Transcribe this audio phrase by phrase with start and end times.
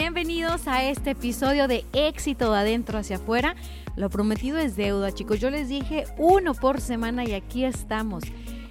[0.00, 3.56] Bienvenidos a este episodio de éxito de adentro hacia afuera.
[3.96, 5.40] Lo prometido es deuda, chicos.
[5.40, 8.22] Yo les dije uno por semana y aquí estamos.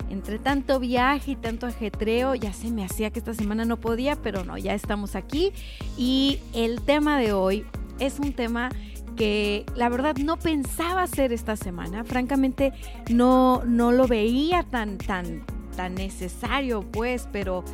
[0.10, 4.16] Entre tanto viaje y tanto ajetreo, ya se me hacía que esta semana no podía,
[4.16, 5.52] pero no, ya estamos aquí.
[5.98, 7.66] Y el tema de hoy
[8.00, 8.70] es un tema
[9.18, 12.06] que la verdad no pensaba hacer esta semana.
[12.06, 12.72] Francamente,
[13.10, 15.44] no, no lo veía tan, tan,
[15.76, 17.66] tan necesario, pues, pero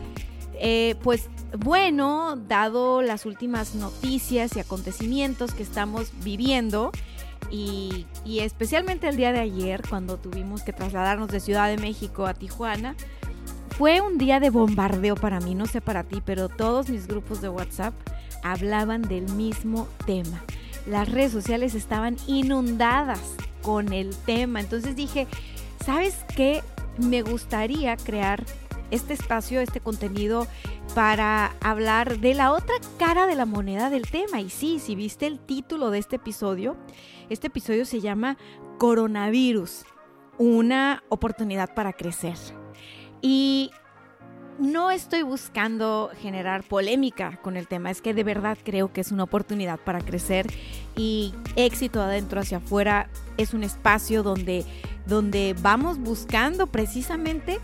[0.55, 6.91] eh, pues bueno, dado las últimas noticias y acontecimientos que estamos viviendo,
[7.51, 12.33] y, especialmente el día de ayer, cuando tuvimos que trasladarnos de Ciudad de México a
[12.33, 12.95] Tijuana,
[13.77, 17.41] fue un día de bombardeo para mí, no sé para ti, pero todos mis grupos
[17.41, 17.93] de WhatsApp
[18.43, 20.43] hablaban del mismo tema.
[20.87, 23.21] Las redes sociales estaban inundadas
[23.61, 24.59] con el tema.
[24.59, 25.27] Entonces dije,
[25.85, 26.61] ¿sabes qué?
[26.97, 28.43] Me gustaría crear
[28.93, 30.47] este espacio, este contenido
[30.93, 34.39] para hablar de la otra cara de la moneda del tema.
[34.39, 36.77] Y sí, si viste el título de este episodio,
[37.29, 38.37] este episodio se llama
[38.77, 39.85] Coronavirus,
[40.37, 42.37] una oportunidad para crecer.
[43.21, 43.71] Y
[44.59, 49.11] no estoy buscando generar polémica con el tema, es que de verdad creo que es
[49.11, 50.45] una oportunidad para crecer
[50.95, 54.63] y éxito adentro hacia afuera es un espacio donde,
[55.07, 57.59] donde vamos buscando precisamente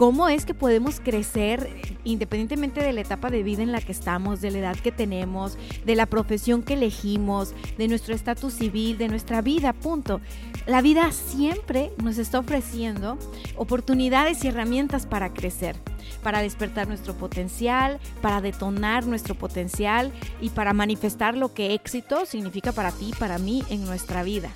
[0.00, 1.68] cómo es que podemos crecer
[2.04, 5.58] independientemente de la etapa de vida en la que estamos, de la edad que tenemos,
[5.84, 10.22] de la profesión que elegimos, de nuestro estatus civil, de nuestra vida, punto.
[10.64, 13.18] La vida siempre nos está ofreciendo
[13.56, 15.76] oportunidades y herramientas para crecer,
[16.22, 22.72] para despertar nuestro potencial, para detonar nuestro potencial y para manifestar lo que éxito significa
[22.72, 24.50] para ti, para mí en nuestra vida.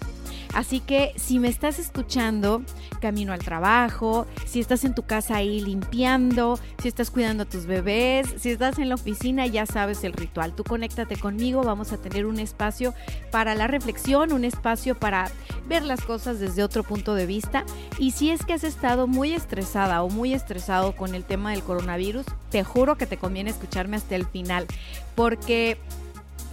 [0.54, 2.62] Así que si me estás escuchando
[3.00, 7.66] camino al trabajo, si estás en tu casa ahí limpiando, si estás cuidando a tus
[7.66, 10.54] bebés, si estás en la oficina, ya sabes el ritual.
[10.54, 12.94] Tú conéctate conmigo, vamos a tener un espacio
[13.32, 15.30] para la reflexión, un espacio para
[15.66, 17.64] ver las cosas desde otro punto de vista.
[17.98, 21.62] Y si es que has estado muy estresada o muy estresado con el tema del
[21.62, 24.66] coronavirus, te juro que te conviene escucharme hasta el final,
[25.16, 25.78] porque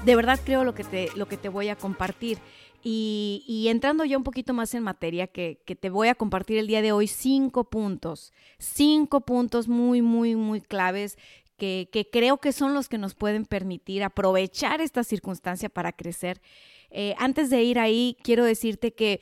[0.05, 2.39] de verdad creo lo que te, lo que te voy a compartir.
[2.83, 6.81] Y, entrando ya un poquito más en materia, que, te voy a compartir el día
[6.81, 11.17] de hoy cinco puntos, cinco puntos muy, muy, muy claves
[11.57, 16.41] que, creo que son los que nos pueden permitir aprovechar esta circunstancia para crecer.
[16.89, 19.21] Eh, antes de ir ahí, quiero decirte que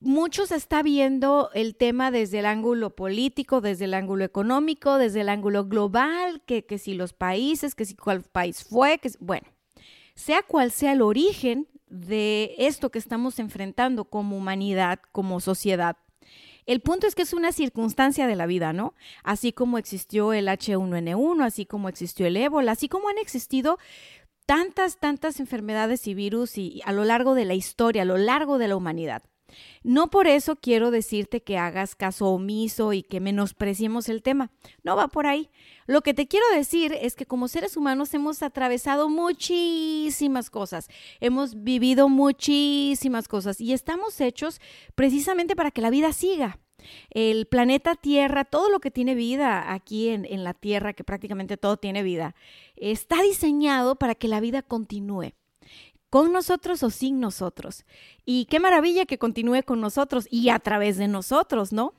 [0.00, 5.28] muchos está viendo el tema desde el ángulo político, desde el ángulo económico, desde el
[5.28, 9.46] ángulo global, que, que si los países, que si cuál país fue, que bueno,
[10.16, 15.96] sea cual sea el origen de esto que estamos enfrentando como humanidad, como sociedad.
[16.66, 18.94] El punto es que es una circunstancia de la vida, ¿no?
[19.22, 23.78] Así como existió el H1N1, así como existió el ébola, así como han existido
[24.46, 28.58] tantas, tantas enfermedades y virus y, a lo largo de la historia, a lo largo
[28.58, 29.22] de la humanidad.
[29.82, 34.50] No por eso quiero decirte que hagas caso omiso y que menospreciemos el tema.
[34.82, 35.50] No va por ahí.
[35.86, 40.88] Lo que te quiero decir es que como seres humanos hemos atravesado muchísimas cosas,
[41.20, 44.60] hemos vivido muchísimas cosas y estamos hechos
[44.94, 46.58] precisamente para que la vida siga.
[47.10, 51.56] El planeta Tierra, todo lo que tiene vida aquí en, en la Tierra, que prácticamente
[51.56, 52.34] todo tiene vida,
[52.76, 55.32] está diseñado para que la vida continúe
[56.10, 57.84] con nosotros o sin nosotros.
[58.24, 61.94] Y qué maravilla que continúe con nosotros y a través de nosotros, ¿no?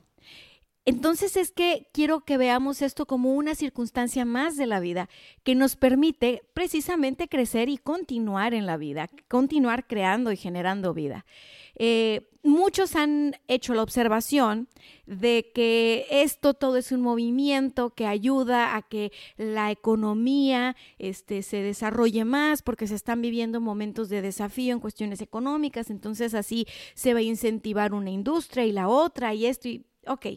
[0.88, 5.10] Entonces es que quiero que veamos esto como una circunstancia más de la vida
[5.42, 11.26] que nos permite precisamente crecer y continuar en la vida, continuar creando y generando vida.
[11.74, 14.66] Eh, muchos han hecho la observación
[15.04, 21.60] de que esto todo es un movimiento que ayuda a que la economía este, se
[21.60, 27.12] desarrolle más porque se están viviendo momentos de desafío en cuestiones económicas, entonces así se
[27.12, 30.28] va a incentivar una industria y la otra y esto y ok,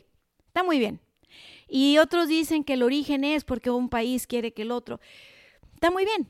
[0.51, 0.99] Está muy bien.
[1.69, 4.99] Y otros dicen que el origen es porque un país quiere que el otro.
[5.73, 6.27] está muy bien.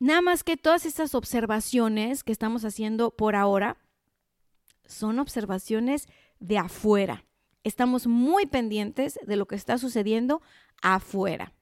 [0.00, 3.76] Nada más que todas estas observaciones que estamos haciendo por ahora
[4.84, 6.08] son observaciones
[6.40, 7.24] de afuera.
[7.62, 10.42] Estamos muy pendientes de lo que está sucediendo
[10.82, 11.52] afuera.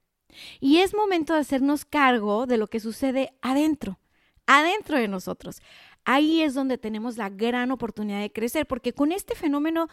[0.59, 3.99] Y es momento de hacernos cargo de lo que sucede adentro,
[4.47, 5.61] adentro de nosotros.
[6.07, 9.89] Ahí es donde tenemos la gran oportunidad de crecer, porque con este fenómeno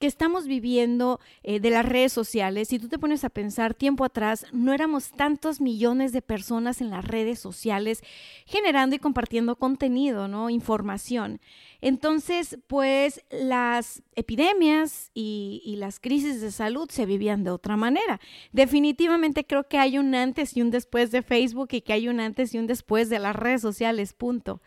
[0.00, 4.02] que estamos viviendo eh, de las redes sociales, si tú te pones a pensar tiempo
[4.02, 8.02] atrás, no éramos tantos millones de personas en las redes sociales
[8.46, 10.48] generando y compartiendo contenido, ¿no?
[10.48, 11.38] Información.
[11.82, 18.20] Entonces, pues las epidemias y, y las crisis de salud se vivían de otra manera.
[18.52, 22.20] Definitivamente creo que hay un antes y un después de Facebook y que hay un
[22.20, 24.62] antes y un después de las redes sociales, punto.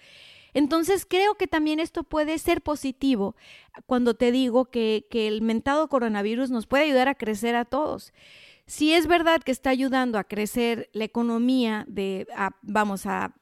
[0.53, 3.35] Entonces creo que también esto puede ser positivo
[3.85, 8.13] cuando te digo que, el mentado coronavirus nos puede ayudar a crecer a todos.
[8.65, 12.27] Si es verdad que está ayudando a crecer la economía de,
[12.61, 13.35] vamos a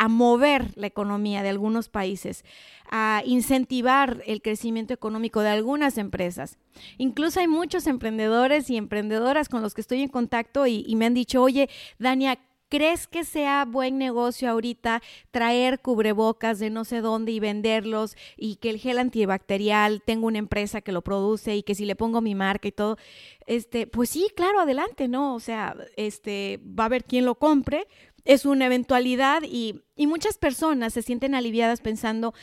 [0.00, 2.42] a mover la economía de algunos países,
[2.90, 6.56] a incentivar el crecimiento económico de algunas empresas.
[6.96, 11.04] Incluso hay muchos emprendedores y emprendedoras con los que estoy en contacto y, y me
[11.04, 11.68] han dicho, oye,
[11.98, 12.38] Dania,
[12.70, 15.02] ¿Crees que sea buen negocio ahorita
[15.32, 20.38] traer cubrebocas de no sé dónde y venderlos y que el gel antibacterial tengo una
[20.38, 22.96] empresa que lo produce y que si le pongo mi marca y todo,
[23.46, 25.34] este, pues sí, claro, adelante, ¿no?
[25.34, 27.88] O sea, este, va a haber quien lo compre,
[28.24, 32.34] es una eventualidad y, y muchas personas se sienten aliviadas pensando,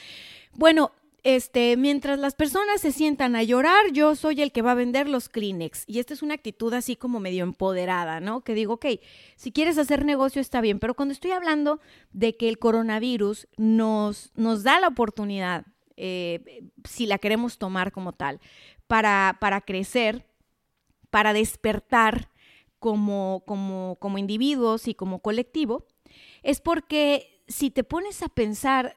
[0.52, 0.92] bueno,
[1.28, 5.10] este, mientras las personas se sientan a llorar, yo soy el que va a vender
[5.10, 5.84] los Kleenex.
[5.86, 8.46] Y esta es una actitud así como medio empoderada, ¿no?
[8.46, 8.86] Que digo, ok,
[9.36, 11.82] si quieres hacer negocio está bien, pero cuando estoy hablando
[12.14, 14.32] de que el coronavirus nos,
[14.64, 15.66] da la oportunidad,
[15.98, 18.40] eh, si la queremos tomar como tal,
[18.88, 20.26] para, para crecer,
[21.10, 22.32] para despertar
[22.80, 25.88] como, como, como individuos y como colectivo,
[26.42, 28.96] es porque si te pones a pensar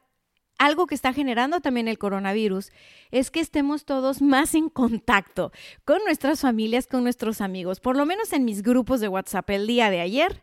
[0.60, 2.70] algo que está generando también el coronavirus
[3.10, 5.52] es que estemos todos más en contacto
[5.86, 7.80] con nuestras familias, con nuestros amigos.
[7.80, 10.42] Por lo menos en mis grupos de WhatsApp el día de ayer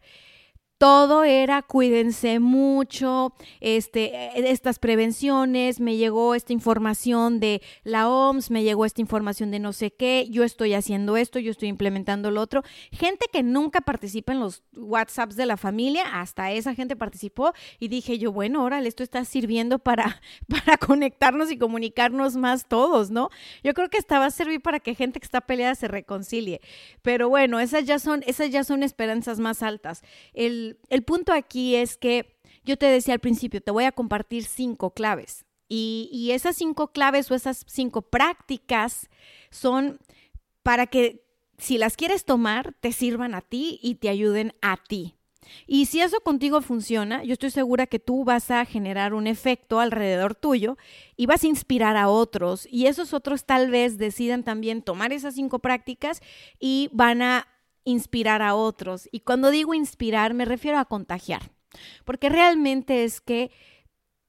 [0.77, 8.51] todo era cuídense mucho, este, eh, estas prevenciones, me llegó esta información de la OMS,
[8.51, 12.29] me llegó esta información de no sé qué, yo estoy haciendo esto, yo estoy implementando
[12.29, 12.63] lo otro.
[12.91, 17.88] Gente que nunca participa en los WhatsApps de la familia, hasta esa gente participó y
[17.88, 23.30] dije yo, bueno, órale, esto está sirviendo para, para conectarnos y comunicarnos más todos, ¿no?
[23.63, 26.62] Yo creo que esta va a servir para que gente que está peleada se reconcilie.
[27.01, 30.03] Pero bueno, esas ya son, esas ya son esperanzas más altas.
[30.33, 34.46] El el, punto aquí es que yo te decía al principio, te voy a compartir
[34.46, 35.46] cinco claves.
[35.69, 39.10] Y, y, esas cinco claves o esas cinco prácticas
[39.52, 40.00] son
[40.64, 41.25] para que
[41.58, 45.18] si las quieres tomar, te sirvan a ti y te ayuden a ti.
[45.66, 49.80] Y si eso contigo funciona, yo estoy segura que tú vas a generar un efecto
[49.80, 50.78] alrededor tuyo
[51.16, 52.68] y vas a inspirar a otros.
[52.69, 56.22] Y esos otros tal vez decidan también tomar esas cinco prácticas
[56.60, 57.48] y van a
[57.88, 59.07] inspirar a otros.
[59.12, 61.51] Y cuando digo inspirar, me refiero a contagiar,
[62.06, 63.51] porque realmente es que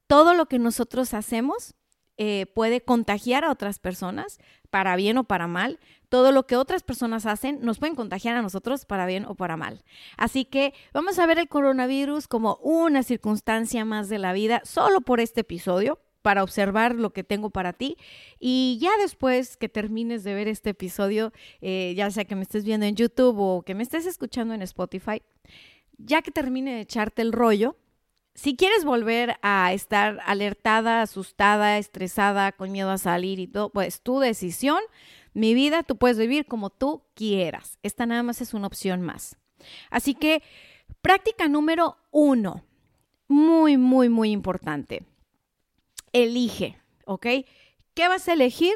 [0.06, 1.74] todo lo que nosotros hacemos
[2.16, 4.38] eh, puede contagiar a otras personas,
[4.70, 5.78] para bien o para mal.
[6.08, 9.56] Todo lo que otras personas hacen nos pueden contagiar a nosotros para bien o para
[9.56, 9.82] mal.
[10.16, 15.00] Así que vamos a ver el coronavirus como una circunstancia más de la vida solo
[15.00, 17.96] por este episodio para observar lo que tengo para ti.
[18.38, 22.64] Y ya después que termines de ver este episodio, eh, ya sea que me estés
[22.64, 25.22] viendo en YouTube o que me estés escuchando en Spotify,
[25.96, 27.76] ya que termine de echarte el rollo,
[28.34, 34.00] si quieres volver a estar alertada, asustada, estresada, con miedo a salir y todo, pues
[34.00, 34.78] tu decisión,
[35.34, 37.78] mi vida, tú puedes vivir como tú quieras.
[37.82, 39.36] Esta nada más es una opción más.
[39.90, 40.44] Así que
[41.00, 42.64] práctica número uno,
[43.26, 45.02] muy, muy, muy importante
[46.12, 47.26] elige, ¿ok?
[47.94, 48.74] ¿Qué vas a elegir?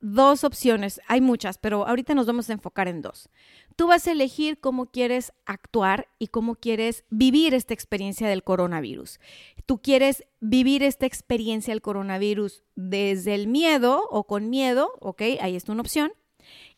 [0.00, 3.28] Dos opciones, hay muchas, pero ahorita nos vamos a enfocar en dos.
[3.76, 9.20] Tú vas a elegir cómo quieres actuar y cómo quieres vivir esta experiencia del coronavirus.
[9.64, 15.22] Tú quieres vivir esta experiencia del coronavirus desde el miedo o con miedo, ¿ok?
[15.40, 16.12] Ahí está una opción.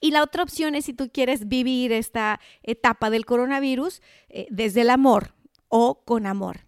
[0.01, 4.83] Y la otra opción es si tú quieres vivir esta etapa del coronavirus eh, desde
[4.83, 5.35] el amor
[5.69, 6.67] o con amor.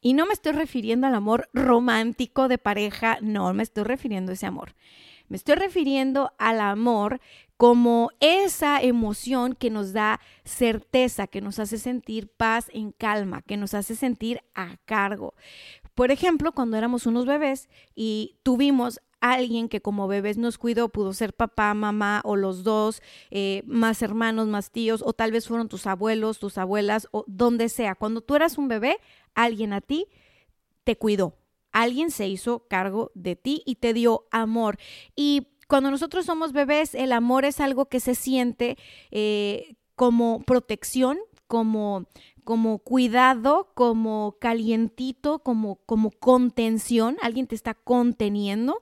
[0.00, 4.34] Y no me estoy refiriendo al amor romántico de pareja, no, me estoy refiriendo a
[4.34, 4.74] ese amor.
[5.28, 7.20] Me estoy refiriendo al amor
[7.56, 13.56] como esa emoción que nos da certeza, que nos hace sentir paz en calma, que
[13.56, 15.34] nos hace sentir a cargo.
[15.94, 21.12] Por ejemplo, cuando éramos unos bebés y tuvimos alguien que como bebés nos cuidó, pudo
[21.12, 25.68] ser papá, mamá o los dos, eh, más hermanos, más tíos, o tal vez fueron
[25.68, 27.94] tus abuelos, tus abuelas, o donde sea.
[27.94, 28.98] Cuando tú eras un bebé,
[29.34, 30.06] alguien a ti
[30.84, 31.34] te cuidó,
[31.72, 34.78] alguien se hizo cargo de ti y te dio amor.
[35.14, 38.78] Y cuando nosotros somos bebés, el amor es algo que se siente
[39.10, 42.06] eh, como protección, como,
[42.46, 47.16] como cuidado, como calientito, como, como contención.
[47.20, 48.80] Alguien te está conteniendo.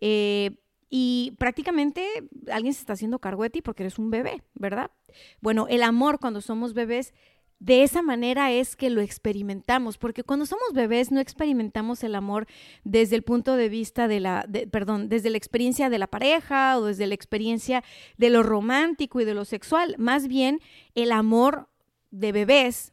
[0.00, 0.52] Eh,
[0.88, 2.06] y prácticamente
[2.52, 4.92] alguien se está haciendo cargo de ti porque eres un bebé, ¿verdad?
[5.40, 7.12] Bueno, el amor cuando somos bebés
[7.58, 12.46] de esa manera es que lo experimentamos, porque cuando somos bebés no experimentamos el amor
[12.84, 16.84] desde el punto de vista de la, perdón, desde la experiencia de la pareja o
[16.84, 17.82] desde la experiencia
[18.18, 19.96] de lo romántico y de lo sexual.
[19.98, 20.60] Más bien,
[20.94, 21.68] el amor
[22.10, 22.92] de bebés,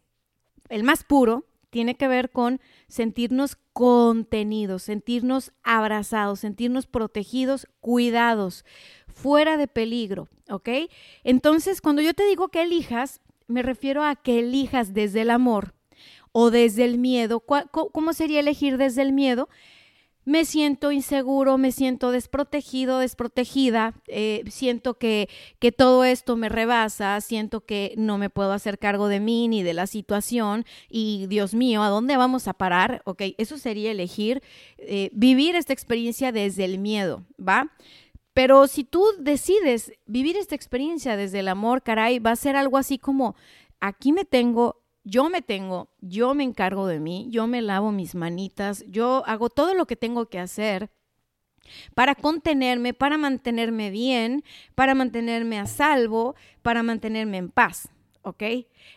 [0.69, 8.65] el más puro, tiene que ver con sentirnos contenidos, sentirnos abrazados, sentirnos protegidos, cuidados,
[9.07, 10.69] fuera de peligro, ¿ok?
[11.23, 15.73] Entonces, cuando yo te digo que elijas, me refiero a que elijas desde el amor
[16.31, 17.39] o desde el miedo.
[17.41, 19.49] ¿Cómo sería elegir desde el miedo?
[20.27, 25.29] Me siento inseguro, me siento desprotegido, desprotegida, eh, siento que,
[25.59, 29.63] que todo esto me rebasa, siento que no me puedo hacer cargo de mí ni
[29.63, 33.01] de la situación y Dios mío, ¿a dónde vamos a parar?
[33.05, 34.43] Ok, eso sería elegir
[34.79, 37.71] eh, vivir esta experiencia desde el miedo, ¿va?
[38.33, 42.77] Pero si tú decides vivir esta experiencia desde el amor, caray, va a ser algo
[42.77, 43.37] así como,
[43.79, 48.13] aquí me tengo, yo me tengo, yo me encargo de mí, yo me lavo mis
[48.13, 50.89] manitas, yo hago todo lo que tengo que hacer
[51.95, 54.43] para contenerme, para mantenerme bien,
[54.75, 57.89] para mantenerme a salvo, para mantenerme en paz.
[58.21, 58.43] ¿ok?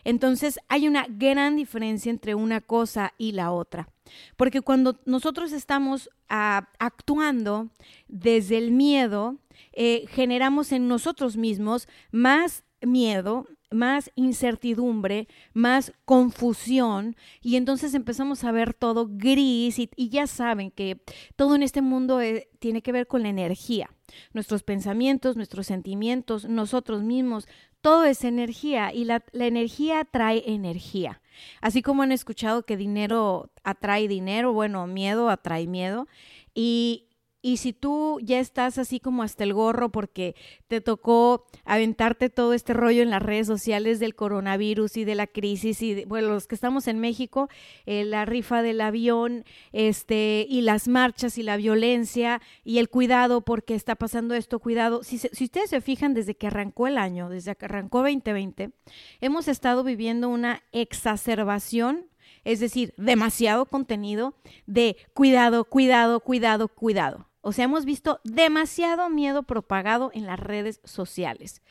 [0.03, 3.87] Entonces hay una gran diferencia entre una cosa y la otra.
[4.35, 7.69] Porque cuando nosotros estamos ah, actuando
[8.09, 9.37] desde el miedo,
[9.71, 18.51] eh, generamos en nosotros mismos más miedo, más incertidumbre, más confusión y entonces empezamos a
[18.51, 21.01] ver todo gris y, ya saben que
[21.35, 23.89] todo en este mundo eh, tiene que ver con la energía.
[24.33, 27.47] Nuestros pensamientos, nuestros sentimientos, nosotros mismos,
[27.81, 31.21] todo es energía y la, la energía trae energía.
[31.61, 36.07] Así como han escuchado que dinero atrae dinero, bueno, miedo atrae miedo.
[36.53, 37.07] Y,
[37.41, 40.35] y si tú ya estás así como hasta el gorro porque
[40.67, 45.27] te tocó aventarte todo este rollo en las redes sociales del coronavirus y de la
[45.27, 47.49] crisis y bueno, los que estamos en México,
[47.85, 53.41] eh, la rifa del avión, este y las marchas y la violencia y el cuidado
[53.41, 55.03] porque está pasando esto, cuidado.
[55.03, 58.71] Si, si ustedes se fijan desde que arrancó el año, desde que arrancó 2020,
[59.19, 62.05] hemos estado viviendo una exacerbación
[62.43, 64.33] es decir, demasiado contenido
[64.65, 67.30] de cuidado, cuidado, cuidado, cuidado.
[67.41, 71.61] O sea, hemos visto demasiado miedo propagado en las redes sociales.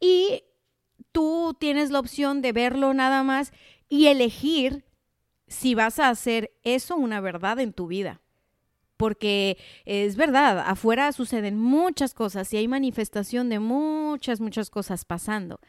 [0.00, 0.42] Y
[1.12, 3.52] tú tienes la opción de verlo nada más
[3.88, 4.84] y elegir
[5.46, 8.20] si vas a hacer eso una verdad en tu vida.
[8.96, 15.60] Porque es verdad, afuera suceden muchas cosas y hay manifestación de muchas, muchas cosas pasando.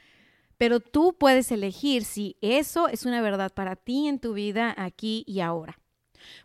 [0.58, 5.24] Pero tú puedes elegir si eso es una verdad para ti en tu vida aquí
[5.28, 5.79] y ahora.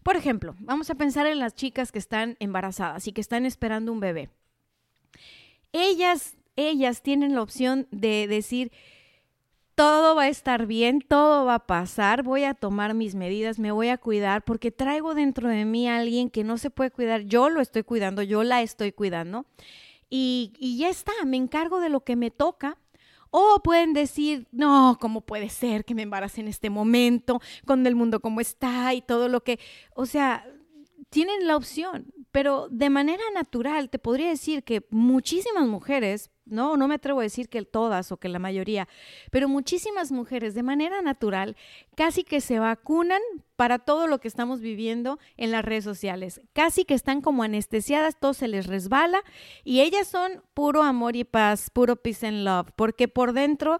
[0.02, 3.92] Por ejemplo, vamos a pensar en las chicas que están embarazadas y que están esperando
[3.92, 4.30] un bebé.
[5.72, 8.70] Ellas, ellas tienen la opción de decir,
[9.74, 13.72] todo va a estar bien, todo va a pasar, voy a tomar mis medidas, me
[13.72, 17.22] voy a cuidar porque traigo dentro de mí a alguien que no se puede cuidar,
[17.22, 19.46] yo lo estoy cuidando, yo la estoy cuidando
[20.08, 22.78] y, y ya está, me encargo de lo que me toca
[23.36, 27.96] o pueden decir, no, ¿cómo puede ser que me embarace en este momento, con el
[27.96, 29.58] mundo como está y todo lo que,
[29.96, 30.46] o sea,
[31.10, 36.88] tienen la opción, pero de manera natural te podría decir que muchísimas mujeres no, no
[36.88, 38.88] me atrevo a decir que todas o que la mayoría,
[39.30, 41.56] pero muchísimas mujeres de manera natural
[41.96, 43.20] casi que se vacunan
[43.56, 46.40] para todo lo que estamos viviendo en las redes sociales.
[46.52, 49.22] Casi que están como anestesiadas, todo se les resbala
[49.64, 53.78] y ellas son puro amor y paz, puro peace and love, porque por dentro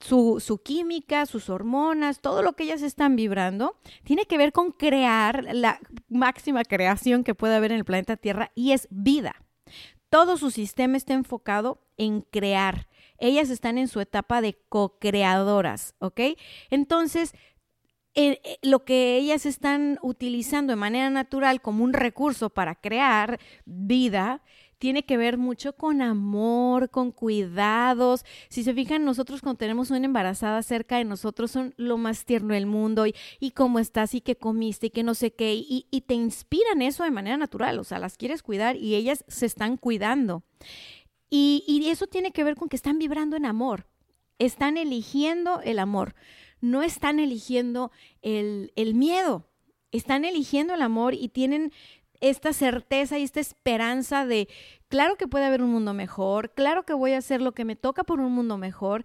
[0.00, 4.70] su, su, química, sus hormonas, todo lo que ellas están vibrando, tiene que ver con
[4.72, 9.34] crear la máxima creación que puede haber en el planeta Tierra y es vida.
[10.10, 12.88] Todo su sistema está enfocado en crear.
[13.18, 16.20] Ellas están en su etapa de co-creadoras, ¿ok?
[16.70, 17.34] Entonces,
[18.14, 23.38] eh, eh, lo que ellas están utilizando de manera natural como un recurso para crear
[23.64, 24.42] vida,
[24.78, 28.24] tiene que ver mucho con amor, con cuidados.
[28.48, 32.54] Si se fijan, nosotros cuando tenemos una embarazada cerca de nosotros son lo más tierno
[32.54, 35.86] del mundo y, y cómo estás y qué comiste y qué no sé qué y,
[35.90, 39.46] y te inspiran eso de manera natural, o sea, las quieres cuidar y ellas se
[39.46, 40.44] están cuidando.
[41.30, 43.86] Y, y eso tiene que ver con que están vibrando en amor,
[44.38, 46.14] están eligiendo el amor,
[46.60, 47.90] no están eligiendo
[48.22, 49.48] el, el miedo,
[49.90, 51.72] están eligiendo el amor y tienen
[52.20, 54.48] esta certeza y esta esperanza de,
[54.88, 57.76] claro que puede haber un mundo mejor, claro que voy a hacer lo que me
[57.76, 59.04] toca por un mundo mejor,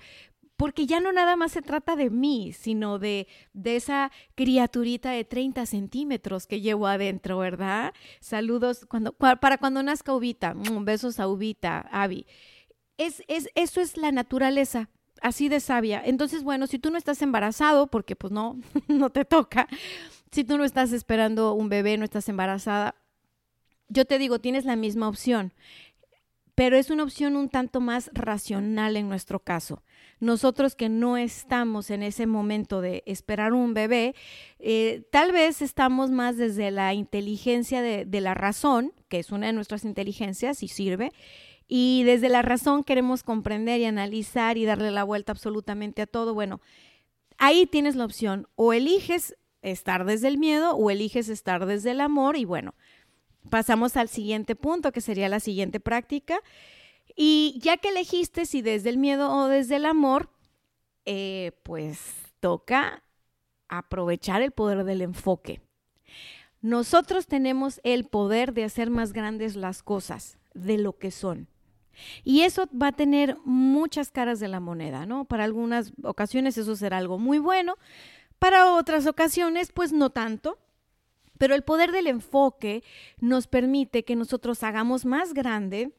[0.57, 5.25] porque ya no nada más se trata de mí, sino de, de esa criaturita de
[5.25, 7.93] 30 centímetros que llevo adentro, ¿verdad?
[8.19, 12.25] Saludos cuando, para cuando nazca Ubita, mm, besos a Ubita, Avi.
[12.97, 14.89] Es, es, eso es la naturaleza,
[15.21, 16.01] así de sabia.
[16.05, 19.67] Entonces, bueno, si tú no estás embarazado, porque pues no, no te toca,
[20.31, 22.95] si tú no estás esperando un bebé, no estás embarazada,
[23.93, 25.53] yo te digo, tienes la misma opción,
[26.55, 29.83] pero es una opción un tanto más racional en nuestro caso.
[30.19, 34.15] Nosotros que no estamos en ese momento de esperar un bebé,
[34.59, 39.47] eh, tal vez estamos más desde la inteligencia de, de la razón, que es una
[39.47, 41.11] de nuestras inteligencias y sirve,
[41.67, 46.33] y desde la razón queremos comprender y analizar y darle la vuelta absolutamente a todo.
[46.33, 46.61] Bueno,
[47.37, 52.01] ahí tienes la opción, o eliges estar desde el miedo o eliges estar desde el
[52.01, 52.75] amor y bueno,
[53.49, 56.39] pasamos al siguiente punto, que sería la siguiente práctica.
[57.15, 60.29] Y ya que elegiste si desde el miedo o desde el amor,
[61.05, 61.99] eh, pues
[62.39, 63.03] toca
[63.67, 65.61] aprovechar el poder del enfoque.
[66.61, 71.47] Nosotros tenemos el poder de hacer más grandes las cosas de lo que son.
[72.23, 75.25] Y eso va a tener muchas caras de la moneda, ¿no?
[75.25, 77.75] Para algunas ocasiones eso será algo muy bueno,
[78.39, 80.57] para otras ocasiones pues no tanto.
[81.43, 82.85] Pero el poder del enfoque
[83.19, 85.91] nos permite que nosotros hagamos más grande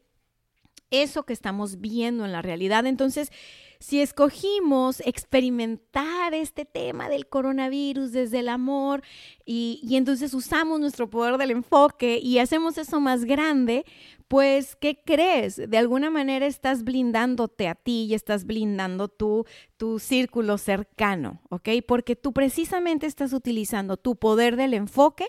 [0.89, 2.87] eso que estamos viendo en la realidad.
[2.87, 3.31] Entonces,
[3.77, 9.03] si escogimos experimentar este tema del coronavirus desde el amor
[9.45, 13.85] y, y, entonces usamos nuestro poder del enfoque y hacemos eso más grande,
[14.27, 15.55] pues, ¿qué crees?
[15.55, 19.45] De alguna manera estás blindándote a ti y estás blindando tu,
[19.77, 21.69] tu círculo cercano, ¿ok?
[21.87, 25.27] Porque tú precisamente estás utilizando tu poder del enfoque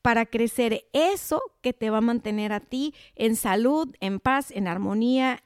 [0.00, 4.66] para crecer eso que te va a mantener a ti en salud, en paz, en
[4.66, 5.42] armonía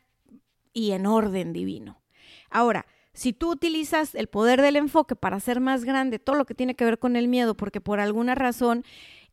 [0.73, 2.01] y en orden divino.
[2.51, 6.55] Ahora, si tú utilizas el poder del enfoque para hacer más grande todo lo que
[6.55, 8.85] tiene que ver con el miedo, porque por alguna razón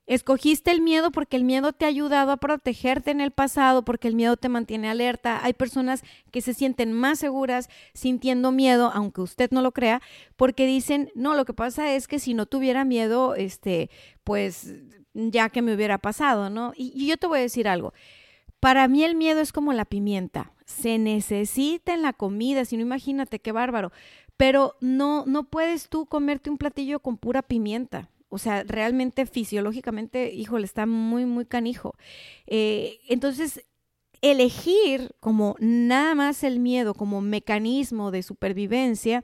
[0.10, 4.08] Escogiste el miedo porque el miedo te ha ayudado a protegerte en el pasado, porque
[4.08, 5.40] el miedo te mantiene alerta.
[5.46, 10.02] Hay personas que se sienten más seguras sintiendo miedo, aunque usted no lo crea,
[10.36, 13.92] porque dicen, no, lo que pasa es que si no tuviera miedo, este,
[14.24, 14.74] pues
[15.14, 16.74] ya que me hubiera pasado, ¿no?
[16.76, 17.94] Y, yo te voy a decir algo.
[18.60, 20.54] Para mí el miedo es como la pimienta.
[20.66, 23.92] Se necesita en la comida, si no imagínate qué bárbaro.
[24.38, 30.32] Pero no, no puedes tú comerte un platillo con pura pimienta o sea, realmente fisiológicamente,
[30.32, 31.96] híjole, está muy, muy canijo.
[32.48, 33.66] Eh, entonces,
[34.22, 39.24] elegir como nada más el miedo como mecanismo de supervivencia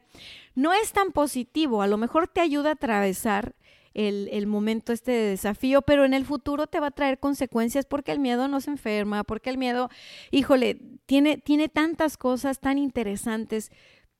[0.56, 1.82] no es tan positivo.
[1.82, 3.56] A lo mejor te ayuda a atravesar
[3.94, 7.86] el, el, momento este de desafío, pero en el futuro te va a traer consecuencias
[7.86, 9.90] porque el miedo no se enferma, porque el miedo,
[10.32, 13.72] híjole, tiene, tiene tantas cosas tan interesantes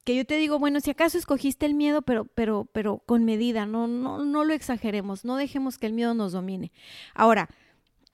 [0.06, 3.66] que yo te digo, bueno, si acaso escogiste el miedo, pero, pero, pero con medida,
[3.66, 6.72] no, no, no lo exageremos, no dejemos que el miedo nos domine.
[7.16, 7.50] Ahora,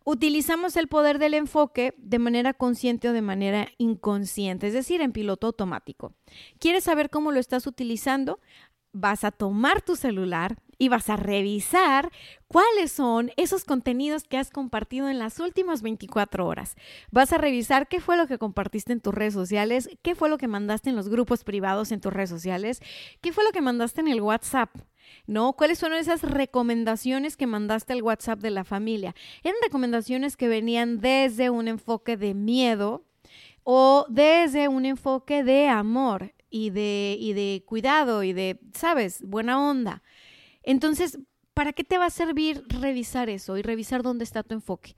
[0.06, 5.12] utilizamos el poder del enfoque de manera consciente o de manera inconsciente, es decir, en
[5.12, 6.14] piloto automático.
[6.60, 8.40] ¿Quieres saber cómo lo estás utilizando?
[8.94, 12.12] Vas a tomar tu celular y vas a revisar
[12.48, 16.76] cuáles son esos contenidos que has compartido en las últimas 24 horas.
[17.12, 20.40] Vas a revisar qué fue lo que compartiste en tus redes sociales, qué fue lo
[20.40, 22.82] que mandaste en los grupos privados en tus redes sociales,
[23.22, 24.76] qué fue lo que mandaste en el WhatsApp.
[25.28, 25.54] ¿no?
[25.54, 29.16] ¿Cuáles son esas recomendaciones que mandaste al WhatsApp de la familia?
[29.44, 33.06] Eran recomendaciones que venían desde un enfoque de miedo
[33.64, 39.60] o desde un enfoque de amor y de, y de cuidado y de, ¿sabes?, buena
[39.60, 40.04] onda.
[40.62, 41.18] Entonces,
[41.56, 44.96] ¿para qué te va a servir revisar eso y revisar dónde está tu enfoque?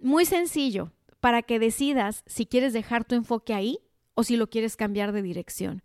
[0.00, 0.90] Muy sencillo,
[1.20, 3.78] para que decidas si quieres dejar tu enfoque ahí
[4.14, 5.82] o si lo quieres cambiar de dirección.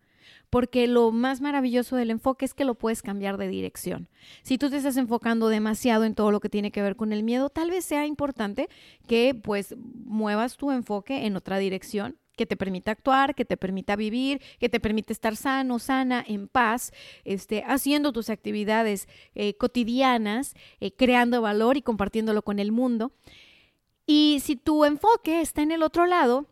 [0.50, 4.10] Porque lo más maravilloso del enfoque es que lo puedes cambiar de dirección.
[4.42, 7.24] Si tú te estás enfocando demasiado en todo lo que tiene que ver con el
[7.24, 8.70] miedo, tal vez sea importante
[9.08, 13.96] que pues muevas tu enfoque en otra dirección que te permita actuar, que te permita
[13.96, 16.92] vivir, que te permita estar sano, sana, en paz,
[17.24, 23.12] este, haciendo tus actividades eh, cotidianas, eh, creando valor y compartiéndolo con el mundo.
[24.06, 26.48] Y si tu enfoque está en el otro lado,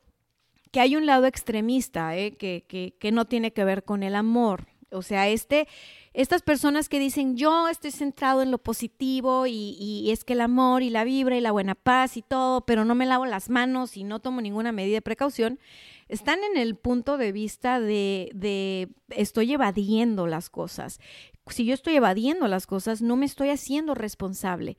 [0.72, 2.32] que hay un lado extremista, ¿eh?
[2.32, 4.73] que, que, que no tiene que ver con el amor.
[4.94, 5.68] O sea, este,
[6.14, 10.84] estas personas que dicen yo estoy centrado en lo positivo y, es que el amor
[10.84, 13.98] y la vibra y la buena paz y todo, pero no me lavo las manos
[13.98, 15.60] y no tomo ninguna medida de precaución,
[16.08, 21.00] están en el punto de vista de, de estoy evadiendo las cosas.
[21.48, 24.78] Si yo estoy evadiendo las cosas, no me estoy haciendo responsable.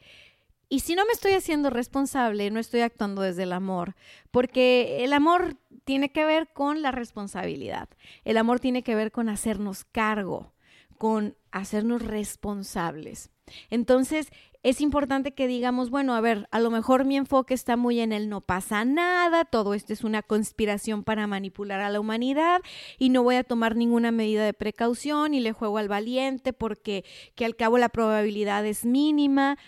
[0.69, 3.95] Y si no me estoy haciendo responsable, no estoy actuando desde el amor,
[4.31, 7.89] porque el amor tiene que ver con la responsabilidad.
[8.25, 10.53] El amor tiene que ver con hacernos cargo,
[10.99, 13.31] con hacernos responsables.
[13.71, 14.31] Entonces,
[14.63, 18.13] es importante que digamos, bueno, a ver, a lo mejor mi enfoque está muy en
[18.13, 22.63] el no pasa nada, todo esto es una conspiración para manipular a la humanidad
[22.99, 27.05] y no voy a tomar ninguna medida de precaución y le juego al valiente porque
[27.35, 29.59] que al cabo la probabilidad es mínima.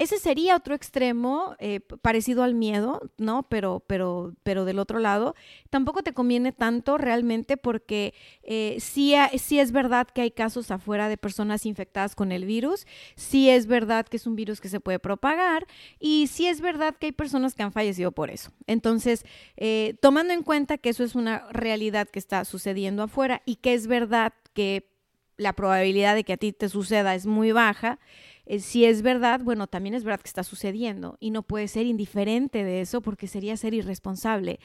[0.00, 3.42] Ese sería otro extremo eh, parecido al miedo, ¿no?
[3.50, 5.34] Pero, pero, pero del otro lado,
[5.68, 11.18] tampoco te conviene tanto realmente porque eh, sí, es verdad que hay casos afuera de
[11.18, 15.00] personas infectadas con el virus, sí es verdad que es un virus que se puede
[15.00, 15.66] propagar
[15.98, 18.52] y sí es verdad que hay personas que han fallecido por eso.
[18.66, 19.26] Entonces,
[19.58, 23.74] eh, tomando en cuenta que eso es una realidad que está sucediendo afuera y que
[23.74, 24.88] es verdad que
[25.36, 27.98] la probabilidad de que a ti te suceda es muy baja,
[28.46, 31.86] eh, si es verdad, bueno, también es verdad que está sucediendo y no puede ser
[31.86, 34.60] indiferente de eso porque sería ser irresponsable.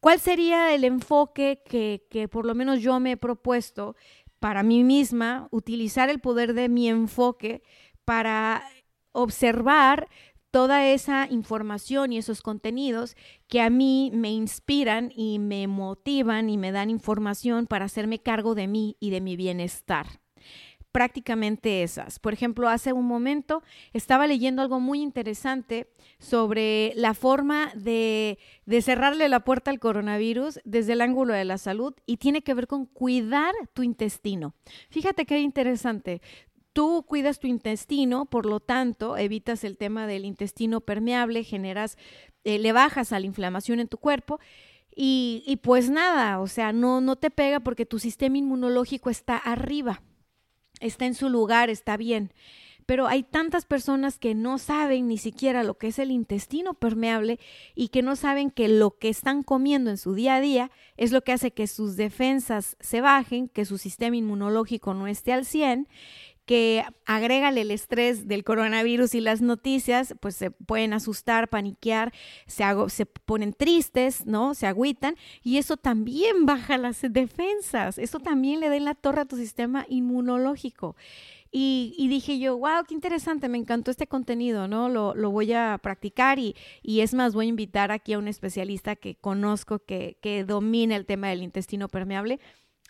[0.00, 3.94] ¿Cuál sería el enfoque que, que por lo menos yo me he propuesto
[4.40, 7.62] para mí misma, utilizar el poder de mi enfoque
[8.04, 8.64] para
[9.12, 10.08] observar
[10.50, 16.58] toda esa información y esos contenidos que a mí me inspiran y me motivan y
[16.58, 20.21] me dan información para hacerme cargo de mí y de mi bienestar
[20.92, 22.18] prácticamente esas.
[22.18, 23.62] Por ejemplo, hace un momento
[23.94, 28.38] estaba leyendo algo muy interesante sobre la forma de,
[28.82, 32.66] cerrarle la puerta al coronavirus desde el ángulo de la salud y tiene que ver
[32.66, 34.54] con cuidar tu intestino.
[34.90, 36.20] Fíjate qué interesante.
[36.74, 41.98] Tú cuidas tu intestino, por lo tanto, evitas el tema del intestino permeable, generas,
[42.44, 44.40] eh, le bajas a la inflamación en tu cuerpo.
[44.94, 49.38] Y, y pues nada, o sea, no, no te pega porque tu sistema inmunológico está
[49.38, 50.02] arriba
[50.82, 52.32] está en su lugar, está bien.
[52.84, 57.38] Pero hay tantas personas que no saben ni siquiera lo que es el intestino permeable
[57.74, 61.12] y que no saben que lo que están comiendo en su día a día es
[61.12, 65.46] lo que hace que sus defensas se bajen, que su sistema inmunológico no esté al
[65.46, 65.88] 100
[66.44, 72.12] que agrégale el estrés del coronavirus y las noticias, pues se pueden asustar, paniquear,
[72.46, 74.54] se, se ponen tristes, ¿no?
[74.54, 79.22] Se agüitan y eso también baja las defensas, eso también le da en la torre
[79.22, 80.96] a tu sistema inmunológico.
[81.54, 84.88] Y, dije yo, wow, qué interesante, me encantó este contenido, ¿no?
[84.88, 88.26] Lo, lo voy a practicar y, y, es más, voy a invitar aquí a un
[88.26, 92.40] especialista que conozco que, que domina el tema del intestino permeable,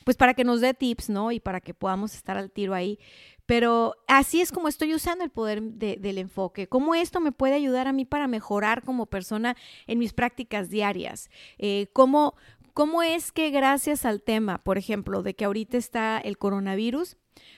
[0.05, 1.33] pues para que nos dé tips, ¿no?
[1.33, 3.01] Y para que podamos estar al tiro ahí.
[3.47, 6.69] Pero así es como estoy usando el poder del enfoque.
[6.69, 11.29] ¿Cómo esto me puede ayudar a mí para mejorar como persona en mis prácticas diarias?
[11.59, 12.35] Eh, ¿cómo,
[12.73, 17.17] ¿Cómo es que gracias al tema, por ejemplo, de que ahorita está el coronavirus,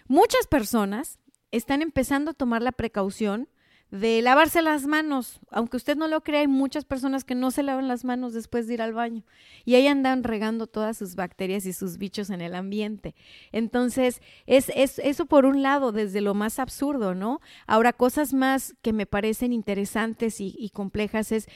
[0.09, 1.19] muchas personas
[1.51, 3.49] están empezando a tomar la precaución
[3.95, 5.39] de lavarse las manos.
[5.51, 8.67] Aunque usted no lo crea, hay muchas personas que no se lavan las manos después
[8.67, 9.23] de ir al baño
[9.65, 13.15] y ahí andan regando todas sus bacterias y sus bichos en el ambiente.
[13.53, 17.41] Entonces, es, es eso por un lado, desde lo más absurdo, ¿no?
[17.69, 21.47] Ahora, cosas más que me parecen interesantes y, y complejas es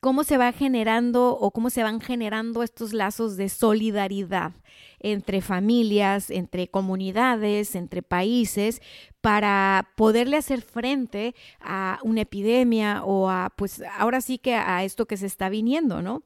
[0.00, 4.52] cómo se va generando o cómo se van generando estos lazos de solidaridad
[4.98, 8.80] entre familias, entre comunidades, entre países,
[9.20, 15.06] para poderle hacer frente a una epidemia o a, pues ahora sí que a esto
[15.06, 16.22] que se está viniendo, ¿no?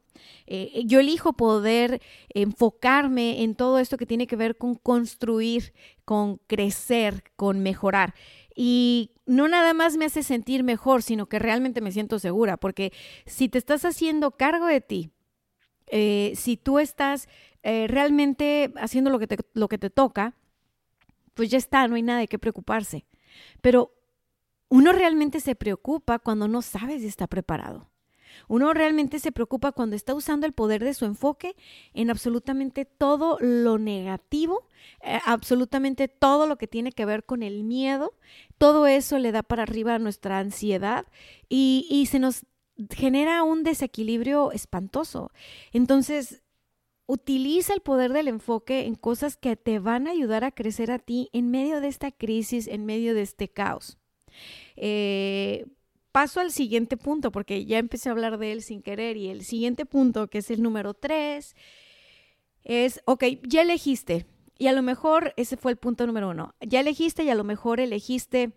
[0.47, 5.73] Eh, yo elijo poder enfocarme en todo esto que tiene que ver con construir,
[6.05, 8.15] con crecer, con mejorar.
[8.55, 12.93] Y no nada más me hace sentir mejor, sino que realmente me siento segura, porque
[13.27, 15.11] si te estás haciendo cargo de ti,
[15.87, 17.29] eh, si tú estás
[17.63, 20.35] eh, realmente haciendo lo que, te, lo que te toca,
[21.35, 23.07] pues ya está, no hay nada de qué preocuparse.
[23.61, 23.93] Pero
[24.69, 27.91] uno realmente se preocupa cuando no sabe si está preparado.
[28.49, 31.57] Uno realmente se preocupa cuando está usando el poder de su enfoque
[31.93, 34.67] en absolutamente todo lo negativo,
[35.03, 38.15] eh, absolutamente todo lo que tiene que ver con el miedo.
[38.59, 41.07] Todo eso le da para arriba a nuestra ansiedad
[41.49, 42.45] y, se nos
[42.91, 45.31] genera un desequilibrio espantoso.
[45.73, 46.43] Entonces,
[47.07, 50.99] utiliza el poder del enfoque en cosas que te van a ayudar a crecer a
[50.99, 53.99] ti en medio de esta crisis, en medio de este caos.
[54.77, 55.67] Eh,
[56.15, 59.45] paso al siguiente punto, porque ya empecé a hablar de él sin querer, y el
[59.45, 61.57] siguiente punto, que es el número tres,
[62.63, 64.25] es, ok, ya elegiste,
[64.57, 67.43] y a lo mejor ese fue el punto número uno, ya elegiste y a lo
[67.43, 68.53] mejor elegiste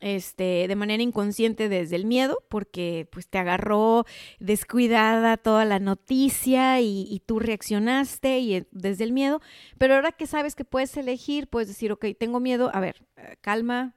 [0.00, 4.04] este, de manera inconsciente desde el miedo, porque pues te agarró
[4.38, 9.40] descuidada toda la noticia y, tú reaccionaste y eh, desde el miedo,
[9.78, 13.34] pero ahora que sabes que puedes elegir, puedes decir, ok, tengo miedo, a ver, eh,
[13.40, 13.96] calma,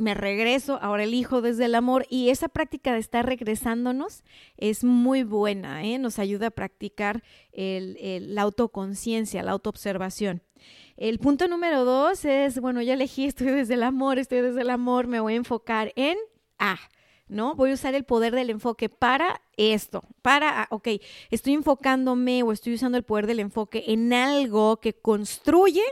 [0.00, 4.24] me regreso, ahora elijo desde el amor y esa práctica de estar regresándonos
[4.56, 5.98] es muy buena, ¿eh?
[5.98, 10.42] nos ayuda a practicar la autoconciencia, la autoobservación.
[10.96, 14.70] El punto número dos es, bueno, ya elegí, estoy desde el amor, estoy desde el
[14.70, 16.16] amor, me voy a enfocar en
[16.58, 16.78] A.
[17.28, 17.54] ¿no?
[17.54, 20.88] Voy a usar el poder del enfoque para esto, para, ok,
[21.30, 25.84] estoy enfocándome o estoy usando el poder del enfoque en algo que construye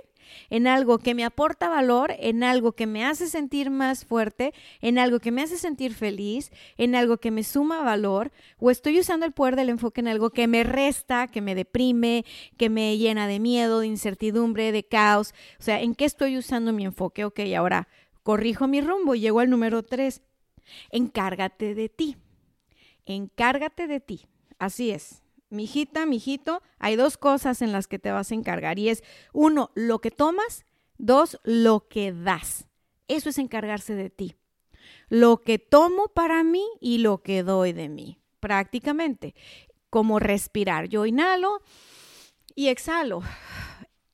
[0.51, 4.99] en algo que me aporta valor, en algo que me hace sentir más fuerte, en
[4.99, 9.27] algo que me hace sentir feliz, en algo que me suma valor, o estoy usando
[9.27, 12.25] el poder del enfoque en algo que me resta, que me deprime,
[12.57, 15.35] que me llena de miedo, de incertidumbre, de caos.
[15.59, 17.25] O sea, ¿en qué estoy usando mi enfoque?
[17.25, 17.88] Ok, ahora
[18.23, 20.23] corrijo mi rumbo y llego al número tres.
[20.91, 22.17] Encárgate de ti.
[23.07, 24.27] Encárgate de ti.
[24.59, 25.23] Así es.
[25.50, 29.70] Mijita, mijito, hay dos cosas en las que te vas a encargar y es uno,
[29.74, 30.66] lo que tomas,
[30.98, 32.66] dos, lo que das.
[33.08, 34.37] Eso es encargarse de ti.
[35.08, 39.34] Lo que tomo para mí y lo que doy de mí, prácticamente.
[39.90, 40.88] Como respirar.
[40.88, 41.62] Yo inhalo
[42.54, 43.22] y exhalo.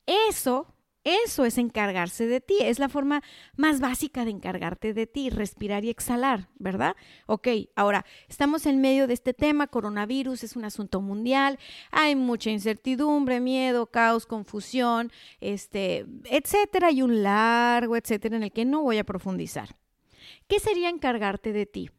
[0.06, 0.73] Eso
[1.04, 3.22] eso es encargarse de ti, es la forma
[3.56, 6.96] más básica de encargarte de ti, respirar y exhalar, ¿verdad?
[7.26, 11.58] Ok, ahora estamos en medio de este tema, coronavirus es un asunto mundial,
[11.90, 18.64] hay mucha incertidumbre, miedo, caos, confusión, este, etcétera, y un largo etcétera en el que
[18.64, 19.76] no voy a profundizar.
[20.48, 21.90] ¿Qué sería encargarte de ti?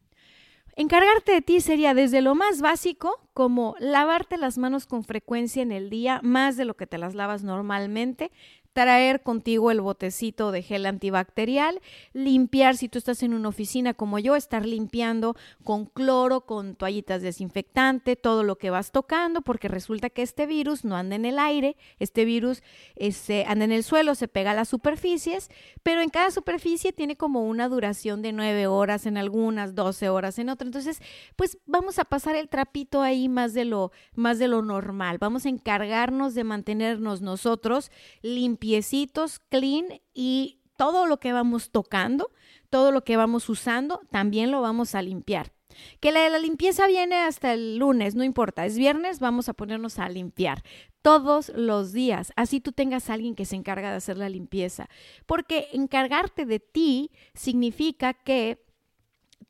[0.78, 5.72] Encargarte de ti sería desde lo más básico, como lavarte las manos con frecuencia en
[5.72, 8.30] el día, más de lo que te las lavas normalmente,
[8.76, 11.80] traer contigo el botecito de gel antibacterial,
[12.12, 15.34] limpiar si tú estás en una oficina como yo, estar limpiando
[15.64, 20.84] con cloro, con toallitas desinfectante, todo lo que vas tocando, porque resulta que este virus
[20.84, 22.62] no anda en el aire, este virus
[22.96, 25.48] este, anda en el suelo, se pega a las superficies,
[25.82, 30.38] pero en cada superficie tiene como una duración de nueve horas en algunas, 12 horas
[30.38, 30.66] en otras.
[30.66, 31.00] Entonces,
[31.34, 35.16] pues vamos a pasar el trapito ahí más de lo, más de lo normal.
[35.16, 42.30] Vamos a encargarnos de mantenernos nosotros limpios limpiecitos, clean y todo lo que vamos tocando,
[42.68, 45.52] todo lo que vamos usando, también lo vamos a limpiar.
[46.00, 49.98] Que la, la, limpieza viene hasta el lunes, no importa, es viernes, vamos a ponernos
[49.98, 50.62] a limpiar
[51.02, 52.32] todos los días.
[52.34, 54.88] Así tú tengas a alguien que se encarga de hacer la limpieza.
[55.26, 58.64] Porque encargarte de ti significa que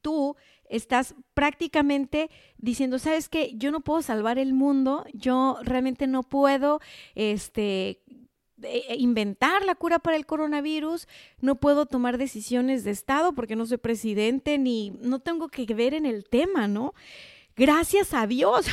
[0.03, 0.37] tú
[0.69, 3.53] estás prácticamente diciendo, ¿sabes qué?
[3.57, 6.81] Yo no puedo salvar el mundo, yo realmente no puedo,
[7.15, 8.03] este,
[8.97, 11.07] inventar la cura para el coronavirus,
[11.40, 15.95] no puedo tomar decisiones de Estado porque no soy presidente ni no tengo que ver
[15.95, 16.95] en el tema, ¿no?
[17.59, 18.66] Gracias a Dios,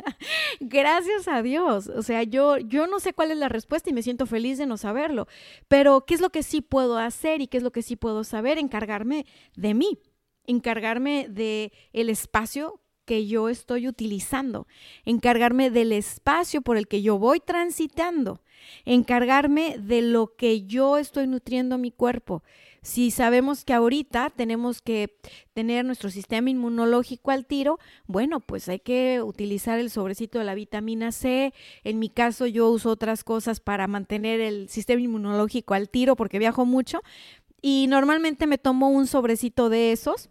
[0.60, 1.88] gracias a Dios.
[1.88, 4.64] O sea, yo, yo no sé cuál es la respuesta y me siento feliz de
[4.64, 5.28] no saberlo,
[5.68, 8.24] pero ¿qué es lo que sí puedo hacer y qué es lo que sí puedo
[8.24, 8.56] saber?
[8.56, 9.98] Encargarme de mí,
[10.46, 14.66] encargarme de el espacio que yo estoy utilizando,
[15.04, 18.40] encargarme del espacio por el que yo voy transitando,
[18.84, 22.42] encargarme de lo que yo estoy nutriendo mi cuerpo.
[22.82, 25.16] Si sabemos que ahorita tenemos que
[25.52, 30.54] tener nuestro sistema inmunológico al tiro, bueno, pues hay que utilizar el sobrecito de la
[30.54, 31.54] vitamina C.
[31.84, 36.40] En mi caso yo uso otras cosas para mantener el sistema inmunológico al tiro porque
[36.40, 37.02] viajo mucho
[37.60, 40.30] y normalmente me tomo un sobrecito de esos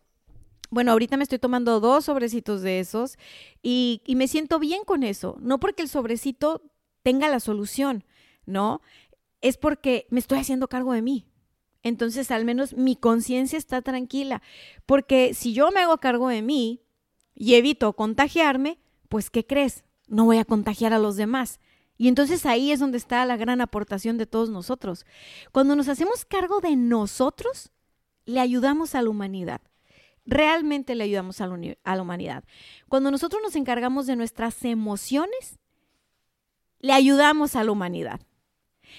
[0.71, 3.17] bueno, ahorita me estoy tomando dos sobrecitos de esos
[3.61, 5.37] y, y, me siento bien con eso.
[5.41, 6.61] No porque el sobrecito
[7.03, 8.05] tenga la solución,
[8.45, 8.81] ¿no?
[9.41, 11.27] Es porque me estoy haciendo cargo de mí.
[11.83, 14.41] Entonces, al menos mi conciencia está tranquila.
[14.85, 16.81] Porque si yo me hago cargo de mí
[17.33, 19.83] y evito contagiarme, pues, ¿qué crees?
[20.07, 21.59] No voy a contagiar a los demás.
[21.97, 25.05] Y entonces ahí es donde está la gran aportación de todos nosotros.
[25.51, 27.71] Cuando nos hacemos cargo de nosotros,
[28.25, 29.61] le ayudamos a la humanidad
[30.25, 32.43] realmente le ayudamos a la, humanidad.
[32.87, 35.59] Cuando nosotros nos encargamos de nuestras emociones,
[36.79, 38.21] le ayudamos a la humanidad.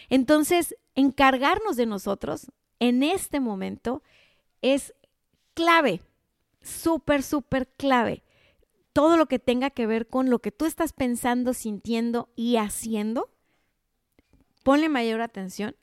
[0.09, 4.03] Entonces, encargarnos de nosotros en este momento
[4.61, 4.95] es
[5.55, 6.03] clave,
[6.63, 8.23] súper, súper clave.
[8.93, 13.31] Todo lo que tenga que ver con lo que tú estás pensando, sintiendo y haciendo,
[14.63, 15.77] ponle mayor atención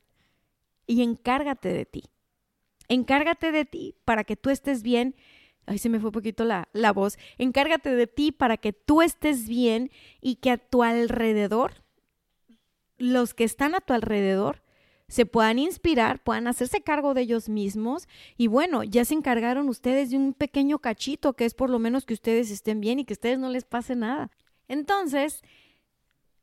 [0.86, 2.04] y encárgate de ti.
[2.88, 5.14] Encárgate de ti para que tú estés bien.
[5.66, 7.18] Ahí se me fue un poquito la, la voz.
[7.38, 11.84] Encárgate de ti para que tú estés bien y que a tu alrededor,
[13.00, 14.62] los que están a tu alrededor,
[15.08, 20.10] se puedan inspirar, puedan hacerse cargo de ellos mismos y bueno, ya se encargaron ustedes
[20.10, 23.14] de un pequeño cachito que es por lo menos que ustedes estén bien y que
[23.14, 24.30] a ustedes no les pase nada.
[24.68, 25.42] Entonces,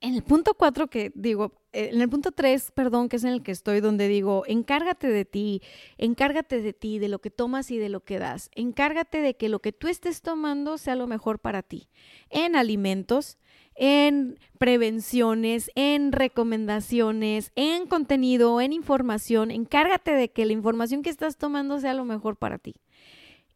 [0.02, 3.32] en el punto cuatro que digo, eh, en el punto tres, perdón, que es en
[3.32, 5.62] el que estoy, donde digo, encárgate de ti,
[5.98, 8.50] encárgate de ti, de lo que tomas y de lo que das.
[8.56, 11.90] Encárgate de que lo que tú estés tomando sea lo mejor para ti.
[12.30, 13.38] En alimentos,
[13.76, 19.52] en prevenciones, en recomendaciones, en contenido, en información.
[19.52, 22.76] Encárgate de que la información que estás tomando sea lo mejor para ti.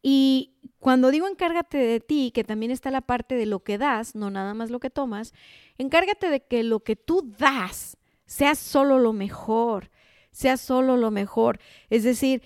[0.01, 4.15] Y cuando digo encárgate de ti, que también está la parte de lo que das,
[4.15, 5.33] no nada más lo que tomas,
[5.77, 9.91] encárgate de que lo que tú das sea solo lo mejor,
[10.31, 11.59] sea solo lo mejor.
[11.89, 12.41] Es decir,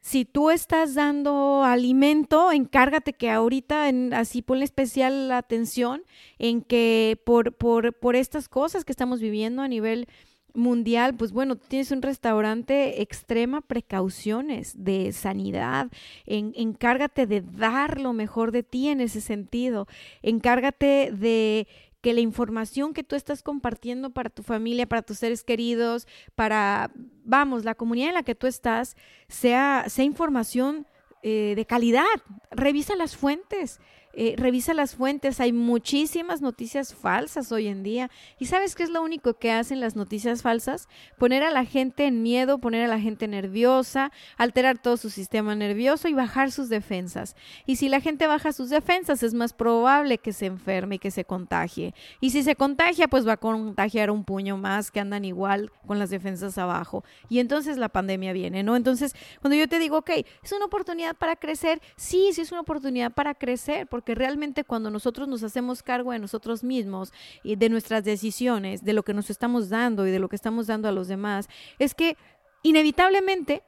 [0.00, 6.02] si tú estás dando alimento, encárgate que ahorita en, así ponle especial atención
[6.38, 10.08] en que por, por, por estas cosas que estamos viviendo a nivel
[10.54, 15.90] mundial, pues bueno, tienes un restaurante, extrema precauciones de sanidad,
[16.26, 19.86] encárgate de dar lo mejor de ti en ese sentido,
[20.22, 21.66] encárgate de
[22.02, 26.90] que la información que tú estás compartiendo para tu familia, para tus seres queridos, para,
[27.24, 28.96] vamos, la comunidad en la que tú estás,
[29.28, 30.86] sea, sea información
[31.22, 32.02] eh, de calidad.
[32.50, 33.80] Revisa las fuentes.
[34.14, 38.10] Eh, revisa las fuentes, hay muchísimas noticias falsas hoy en día.
[38.38, 40.88] ¿Y sabes qué es lo único que hacen las noticias falsas?
[41.18, 45.54] Poner a la gente en miedo, poner a la gente nerviosa, alterar todo su sistema
[45.54, 47.36] nervioso y bajar sus defensas.
[47.66, 51.10] Y si la gente baja sus defensas, es más probable que se enferme y que
[51.10, 51.94] se contagie.
[52.20, 55.98] Y si se contagia, pues va a contagiar un puño más que andan igual con
[55.98, 57.04] las defensas abajo.
[57.28, 58.76] Y entonces la pandemia viene, ¿no?
[58.76, 60.10] Entonces, cuando yo te digo, ok,
[60.42, 64.64] es una oportunidad para crecer, sí, sí es una oportunidad para crecer, porque porque realmente
[64.64, 67.12] cuando nosotros nos hacemos cargo de nosotros mismos
[67.44, 70.66] y de nuestras decisiones, de lo que nos estamos dando y de lo que estamos
[70.66, 72.16] dando a los demás, es que
[72.64, 73.62] inevitablemente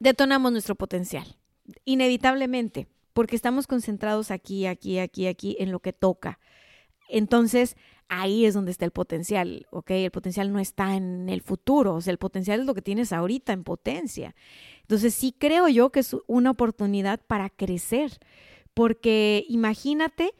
[0.00, 1.36] detonamos nuestro potencial.
[1.84, 6.40] Inevitablemente, porque estamos concentrados aquí, aquí, aquí, aquí, en lo que toca.
[7.08, 7.76] Entonces,
[8.08, 9.92] ahí es donde está el potencial, ¿ok?
[9.92, 13.12] El potencial no está en el futuro, o sea, el potencial es lo que tienes
[13.12, 14.34] ahorita en potencia.
[14.80, 18.18] Entonces, sí creo yo que es una oportunidad para crecer
[18.80, 20.32] porque imagínate,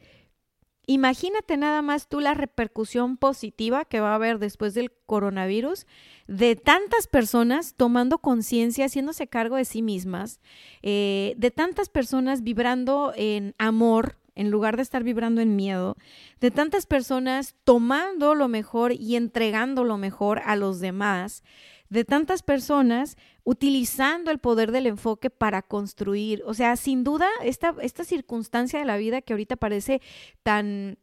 [0.87, 5.85] imagínate nada más tú la repercusión positiva que va a haber después del coronavirus
[6.25, 10.39] de tantas personas tomando conciencia, haciéndose cargo de sí mismas,
[10.81, 15.95] eh, de tantas personas vibrando en amor, en lugar de estar vibrando en miedo,
[16.39, 21.43] de tantas personas tomando lo mejor y entregando lo mejor a los demás,
[21.91, 26.41] de tantas personas utilizando el poder del enfoque para construir.
[26.47, 30.01] O sea, sin duda, esta, esta circunstancia de la vida que ahorita parece
[30.41, 30.97] tan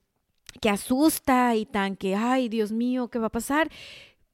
[0.62, 3.70] que asusta y tan que, ay, Dios mío, ¿qué va a pasar?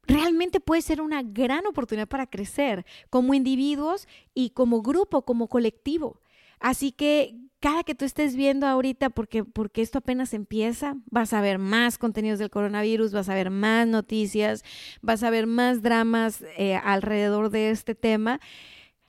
[0.06, 6.20] realmente puede ser una gran oportunidad para crecer como individuos y como grupo, como colectivo.
[6.60, 11.40] Así que cada que tú estés viendo ahorita, porque, porque esto apenas empieza, vas a
[11.40, 14.62] ver más contenidos del coronavirus, vas a ver más noticias,
[15.00, 18.38] vas a ver más dramas eh, alrededor de este tema,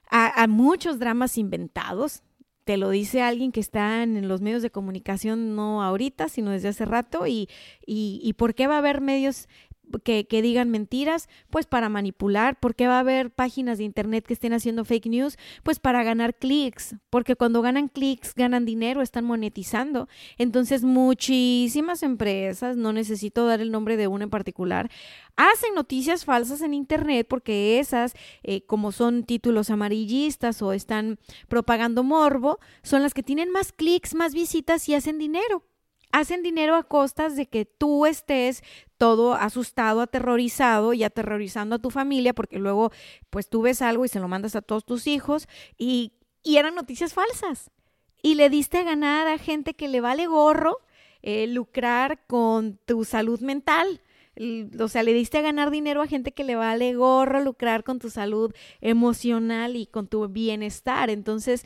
[0.10, 2.23] a, muchos dramas inventados.
[2.63, 6.69] Te lo dice alguien que está en los medios de comunicación no ahorita, sino desde
[6.69, 7.27] hace rato.
[7.27, 7.49] Y,
[7.86, 9.49] y, y por qué va a haber medios
[10.03, 14.53] que, digan mentiras, pues para manipular, porque va a haber páginas de internet que estén
[14.53, 20.07] haciendo fake news, pues para ganar clics, porque cuando ganan clics ganan dinero, están monetizando.
[20.37, 24.89] Entonces muchísimas empresas, no necesito dar el nombre de una en particular,
[25.35, 32.03] hacen noticias falsas en internet porque esas, eh, como son títulos amarillistas o están propagando
[32.03, 35.63] morbo, son las que tienen más clics, más visitas y hacen dinero
[36.15, 38.63] hacen dinero a costas de que tú estés
[38.97, 42.91] todo asustado, aterrorizado y aterrorizando a tu familia, porque luego
[43.30, 45.47] pues tú ves algo y se lo mandas a todos tus hijos
[45.78, 46.13] y,
[46.45, 47.71] eran noticias falsas.
[48.21, 50.78] Y le diste a ganar a gente que le vale gorro
[51.23, 53.99] eh, lucrar con tu salud mental
[54.79, 57.99] o sea, le diste a ganar dinero a gente que le vale gorro lucrar con
[57.99, 61.09] tu salud emocional y con tu bienestar.
[61.09, 61.65] Entonces,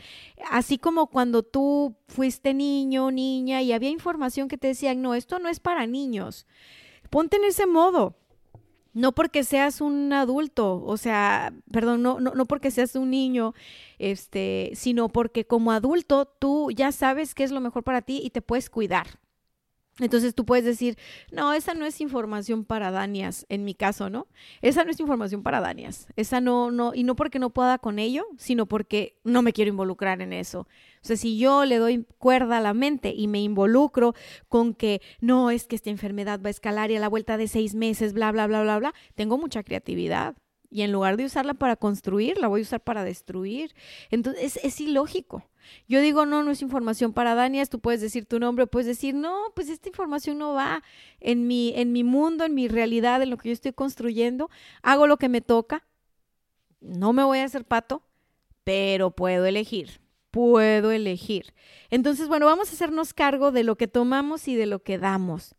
[0.50, 5.40] así como cuando tú fuiste niño, niña y había información que te decían, no, esto
[5.40, 6.46] no es para niños,
[7.10, 8.16] ponte en ese modo.
[8.92, 13.54] No porque seas un adulto, o sea, perdón, no, no, no porque seas un niño,
[14.00, 18.32] este, sino porque como adulto tú ya sabes qué es lo mejor para ti y
[18.32, 19.20] te puedes cuidar
[20.00, 20.98] Entonces tú puedes decir,
[21.32, 24.28] no, esa no es información para Danias, en mi caso, ¿no?
[24.62, 26.08] Esa no es información para Danias.
[26.16, 29.70] Esa no, no, y no porque no pueda con ello, sino porque no me quiero
[29.70, 30.62] involucrar en eso.
[30.62, 34.14] O sea, si yo le doy cuerda a la mente y me involucro
[34.48, 37.48] con que no, es que esta enfermedad va a escalar y a la vuelta de
[37.48, 40.36] seis meses, bla, bla, bla, bla, bla, tengo mucha creatividad.
[40.72, 43.74] Y en lugar de usarla para construir, la voy a usar para destruir.
[44.12, 45.49] Entonces, es, es ilógico.
[45.88, 49.16] Yo digo, no, no es información para Danias, tú puedes decir tu nombre, puedes decir,
[49.16, 50.84] no, pues esta información no va
[51.20, 54.50] en mi, en mi mundo, en mi realidad, en lo que yo estoy construyendo,
[54.82, 55.86] hago lo que me toca,
[56.82, 58.04] no me voy a hacer pato,
[58.64, 60.00] pero puedo elegir,
[60.32, 61.54] puedo elegir.
[61.90, 65.56] Entonces, bueno, vamos a hacernos cargo de lo que tomamos y de lo que damos.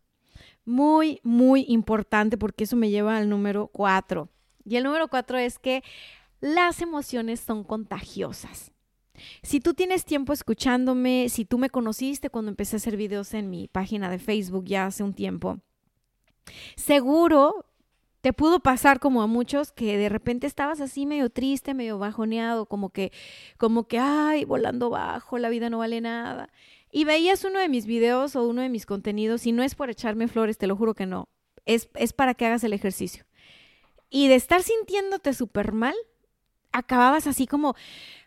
[0.65, 4.29] Muy, muy importante porque eso me lleva al número cuatro.
[4.65, 5.83] Y el número cuatro es que
[6.41, 8.73] las emociones son contagiosas.
[9.43, 13.51] Si tú tienes tiempo escuchándome, si tú me conociste cuando empecé a hacer videos en
[13.51, 15.59] mi página de Facebook ya hace un tiempo,
[16.77, 17.67] seguro
[18.21, 22.67] te pudo pasar como a muchos que de repente estabas así medio triste, medio bajoneado,
[22.67, 23.13] como que,
[23.57, 26.51] como que, ay, volando bajo, la vida no vale nada.
[26.93, 29.91] Y veías uno de mis videos o uno de mis contenidos y no es por
[29.91, 31.29] echarme flores, te lo juro que no,
[31.65, 33.25] es, es para que hagas el ejercicio.
[34.11, 35.95] Y de estar sintiéndote súper mal,
[36.73, 37.75] acababas así como,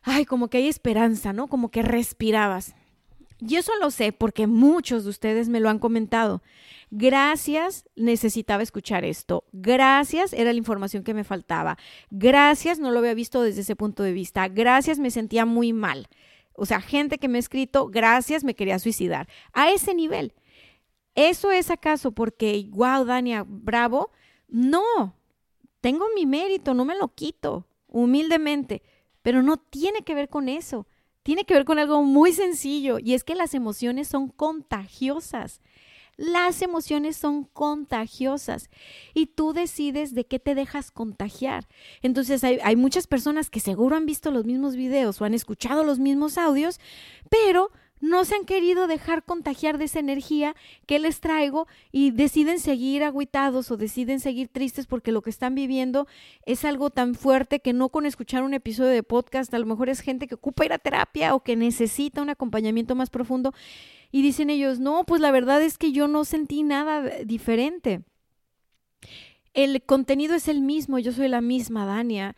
[0.01, 1.47] ay, como que hay esperanza, ¿no?
[1.47, 2.75] Como que respirabas.
[3.39, 6.41] Y eso lo sé porque muchos de ustedes me lo han comentado.
[6.91, 9.43] Gracias, necesitaba escuchar esto.
[9.51, 11.77] Gracias, era la información que me faltaba.
[12.09, 14.47] Gracias, no lo había visto desde ese punto de vista.
[14.47, 16.07] Gracias, me sentía muy mal.
[16.53, 19.27] O sea, gente que me ha escrito, gracias, me quería suicidar.
[19.53, 20.33] A ese nivel.
[21.15, 24.11] ¿Eso es acaso porque, wow, Dania, bravo?
[24.47, 25.15] No,
[25.81, 28.83] tengo mi mérito, no me lo quito humildemente,
[29.21, 30.87] pero no tiene que ver con eso.
[31.23, 35.61] Tiene que ver con algo muy sencillo y es que las emociones son contagiosas.
[36.17, 38.69] Las emociones son contagiosas
[39.13, 41.67] y tú decides de qué te dejas contagiar.
[42.01, 45.83] Entonces hay, hay, muchas personas que seguro han visto los mismos videos o han escuchado
[45.83, 46.79] los mismos audios,
[47.31, 47.71] pero
[48.03, 53.01] no se han querido dejar contagiar de esa energía que les traigo y deciden seguir
[53.01, 56.05] agüitados o deciden seguir tristes porque lo que están viviendo
[56.45, 59.87] es algo tan fuerte que no con escuchar un episodio de podcast, a lo mejor
[59.87, 63.53] es gente que ocupa ir a terapia o que necesita un acompañamiento más profundo
[64.11, 68.01] y dicen ellos, no, pues la verdad es que yo no sentí nada diferente.
[69.53, 72.35] El contenido es el mismo, yo soy la misma, Dania.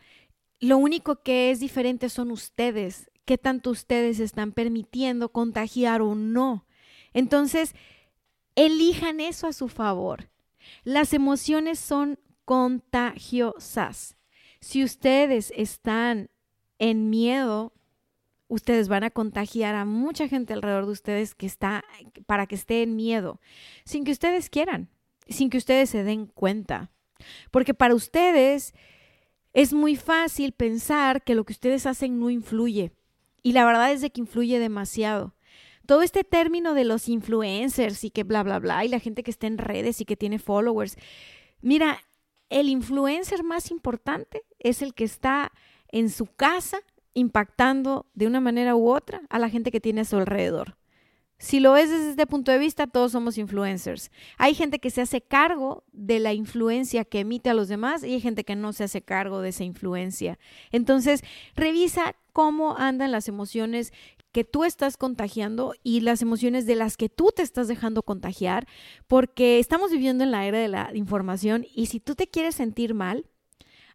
[0.60, 6.64] Lo único que es diferente son ustedes qué tanto ustedes están permitiendo contagiar o no.
[7.12, 7.74] Entonces,
[8.54, 10.30] elijan eso a su favor.
[10.84, 14.16] Las emociones son contagiosas.
[14.60, 16.30] Si ustedes están
[16.78, 17.72] en miedo,
[18.48, 21.84] ustedes van a contagiar a mucha gente alrededor de ustedes que está
[22.26, 23.40] para que esté en miedo,
[23.84, 24.88] sin que ustedes quieran,
[25.28, 26.90] sin que ustedes se den cuenta.
[27.50, 28.74] Porque para ustedes
[29.52, 32.92] es muy fácil pensar que lo que ustedes hacen no influye.
[33.46, 35.36] Y la verdad es de que influye demasiado.
[35.86, 39.30] Todo este término de los influencers y que bla, bla, bla, y la gente que
[39.30, 40.96] está en redes y que tiene followers.
[41.60, 42.00] Mira,
[42.50, 45.52] el influencer más importante es el que está
[45.92, 46.78] en su casa
[47.14, 50.76] impactando de una manera u otra a la gente que tiene a su alrededor.
[51.38, 54.10] Si lo ves desde este punto de vista, todos somos influencers.
[54.38, 58.14] Hay gente que se hace cargo de la influencia que emite a los demás y
[58.14, 60.38] hay gente que no se hace cargo de esa influencia.
[60.72, 61.22] Entonces,
[61.54, 63.92] revisa cómo andan las emociones
[64.32, 68.66] que tú estás contagiando y las emociones de las que tú te estás dejando contagiar,
[69.06, 72.92] porque estamos viviendo en la era de la información y si tú te quieres sentir
[72.92, 73.26] mal,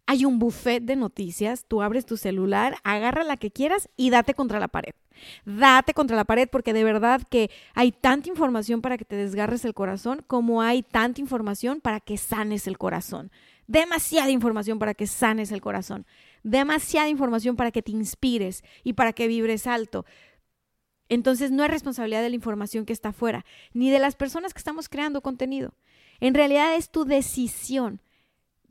[0.05, 4.33] hay un buffet de noticias, tú abres tu celular, agarra la que quieras y date
[4.33, 4.93] contra la pared.
[5.45, 9.63] Date contra la pared porque de verdad que hay tanta información para que te desgarres
[9.65, 13.31] el corazón como hay tanta información para que sanes el corazón.
[13.67, 16.05] Demasiada información para que sanes el corazón.
[16.43, 20.05] Demasiada información para que te inspires y para que vibres alto.
[21.07, 24.59] Entonces no es responsabilidad de la información que está afuera, ni de las personas que
[24.59, 25.73] estamos creando contenido.
[26.19, 28.01] En realidad es tu decisión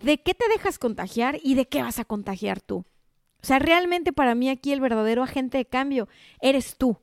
[0.02, 2.84] de qué te dejas contagiar y de qué vas a contagiar tú.
[3.42, 6.08] O sea, realmente para mí aquí el verdadero agente de cambio
[6.40, 6.98] eres tú.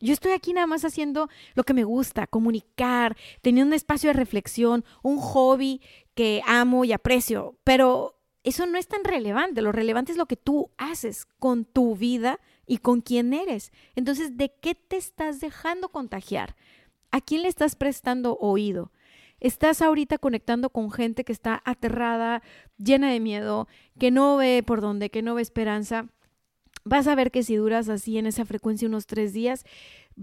[0.00, 4.14] Yo estoy aquí nada más haciendo lo que me gusta, comunicar, teniendo un espacio de
[4.14, 5.80] reflexión, un hobby
[6.14, 9.62] que amo y aprecio, pero eso no es tan relevante.
[9.62, 13.72] Lo relevante es lo que tú haces con tu vida y con quién eres.
[13.94, 16.56] Entonces, ¿de qué te estás dejando contagiar?
[17.12, 18.90] ¿A quién le estás prestando oído?
[19.42, 22.42] Estás ahorita conectando con gente que está aterrada,
[22.78, 23.66] llena de miedo,
[23.98, 26.06] que no ve por dónde, que no ve esperanza,
[26.84, 29.64] vas a ver que si duras así en esa frecuencia unos tres días,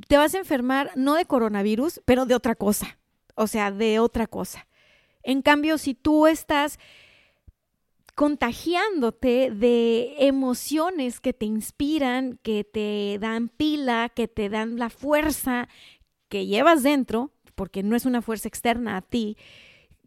[0.08, 2.98] te vas a enfermar no de coronavirus, pero de otra cosa.
[3.36, 4.68] o sea, de otra cosa.
[5.24, 6.78] En cambio, si tú estás
[8.16, 15.70] contagiándote de emociones que te inspiran, que te dan pila, que te dan la fuerza
[16.28, 19.36] que llevas dentro, porque no es una fuerza externa a ti,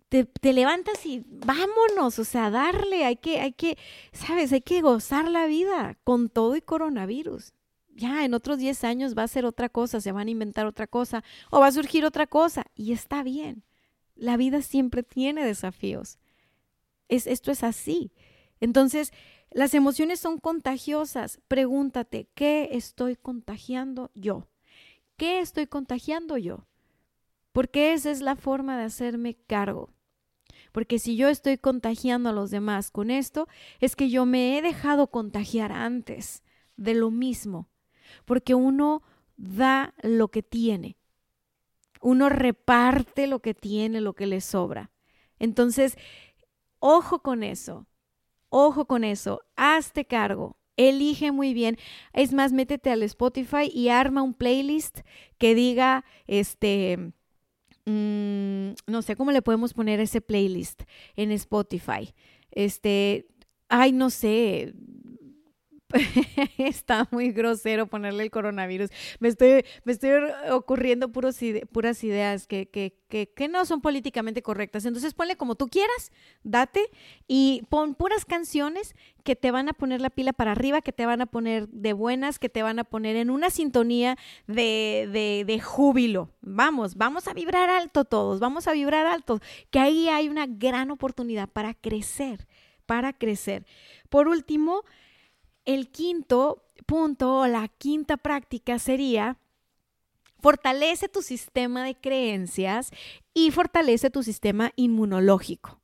[0.09, 3.76] te, levantas y vámonos, o sea, darle, hay que, hay que,
[4.12, 7.53] sabes, hay que gozar la vida con todo y coronavirus.
[7.94, 10.86] Ya en otros 10 años va a ser otra cosa, se van a inventar otra
[10.86, 13.64] cosa o va a surgir otra cosa y está bien.
[14.14, 16.18] La vida siempre tiene desafíos
[17.12, 18.12] esto es así.
[18.61, 19.12] Entonces,
[19.50, 21.40] las emociones son contagiosas.
[21.48, 24.48] Pregúntate, ¿qué estoy contagiando yo?
[25.16, 26.66] ¿Qué estoy contagiando yo?
[27.53, 29.90] Porque esa es la forma de hacerme cargo.
[30.72, 33.46] Porque si yo estoy contagiando a los demás con esto,
[33.80, 36.42] es que yo me he dejado contagiar antes
[36.76, 37.68] de lo mismo.
[38.24, 39.03] Porque uno
[39.36, 40.96] da lo que tiene.
[42.00, 44.90] Uno reparte lo que tiene, lo que le sobra.
[45.38, 45.96] Entonces,
[46.84, 47.86] Ojo con eso,
[48.48, 51.78] ojo con eso, hazte cargo, elige muy bien.
[52.12, 55.03] Es más, métete al Spotify y arma un playlist
[55.38, 57.12] que diga, este,
[57.87, 60.83] mm, no sé cómo le podemos poner ese playlist
[61.16, 62.14] en Spotify.
[62.51, 63.26] Este,
[63.68, 64.74] ay, no sé,
[66.59, 68.90] está muy grosero ponerle el coronavirus.
[69.20, 70.11] Me estoy, me estoy
[70.51, 71.43] ocurriendo puras
[72.05, 74.84] ideas que, que, que, no son políticamente correctas.
[74.84, 76.12] Entonces ponle como tú quieras,
[76.43, 76.80] date
[77.28, 81.07] y pon puras canciones que te van a poner la pila para arriba, que te
[81.07, 84.16] van a poner de buenas, que te van a poner en una sintonía
[84.47, 86.30] de, de, de júbilo.
[86.40, 89.40] Vamos, vamos a vibrar alto todos, vamos a vibrar alto,
[89.70, 92.47] que ahí hay una gran oportunidad para crecer,
[92.86, 93.64] para crecer.
[94.09, 94.82] Por último,
[95.65, 99.39] el quinto punto o la quinta práctica sería
[100.41, 102.91] fortalece tu sistema de creencias
[103.33, 105.81] y fortalece tu sistema inmunológico.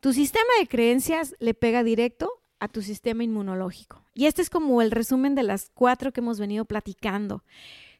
[0.00, 2.30] Tu sistema de creencias le pega directo
[2.60, 4.04] a tu sistema inmunológico.
[4.14, 7.42] Y este es como el resumen de las cuatro que hemos venido platicando.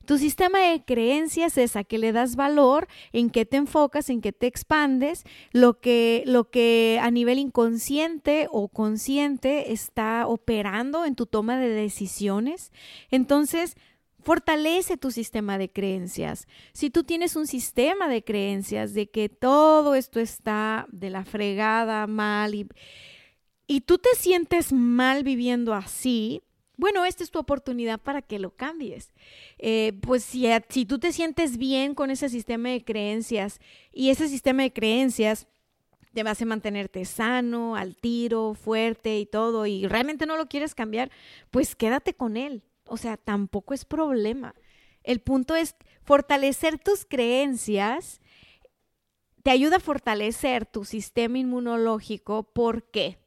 [0.04, 4.20] Tu sistema de creencias es a que le das valor, en qué te enfocas, en
[4.20, 11.14] qué te expandes, lo que, lo que a nivel inconsciente o consciente está operando en
[11.14, 12.72] tu toma de decisiones.
[13.10, 13.76] Entonces,
[14.22, 16.46] Fortalece tu sistema de creencias.
[16.72, 22.06] Si tú tienes un sistema de creencias de que todo esto está de la fregada,
[22.06, 22.68] mal, y,
[23.66, 26.40] y tú te sientes mal viviendo así,
[26.82, 29.12] bueno, esta es tu oportunidad para que lo cambies.
[29.58, 33.60] Eh, pues si, si tú te sientes bien con ese sistema de creencias
[33.92, 35.46] y ese sistema de creencias
[36.12, 41.12] te hace mantenerte sano, al tiro, fuerte y todo, y realmente no lo quieres cambiar,
[41.52, 42.64] pues quédate con él.
[42.88, 44.56] O sea, tampoco es problema.
[45.04, 48.20] El punto es fortalecer tus creencias,
[49.44, 52.42] te ayuda a fortalecer tu sistema inmunológico.
[52.42, 53.21] ¿Por qué?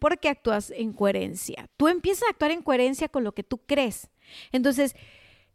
[0.00, 1.68] Porque actúas en coherencia.
[1.76, 4.10] Tú empiezas a actuar en coherencia con lo que tú crees.
[4.50, 4.96] Entonces,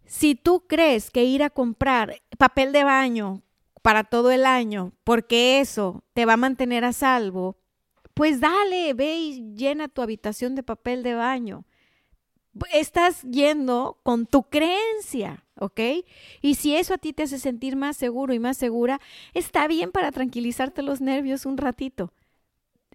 [0.05, 3.41] si tú crees que ir a comprar papel de baño
[3.81, 7.57] para todo el año, porque eso te va a mantener a salvo,
[8.13, 11.65] pues dale, ve y llena tu habitación de papel de baño.
[12.73, 15.81] Estás yendo con tu creencia, ¿ok?
[16.41, 19.01] Y si eso a ti te hace sentir más seguro y más segura,
[19.33, 22.13] está bien para tranquilizarte los nervios un ratito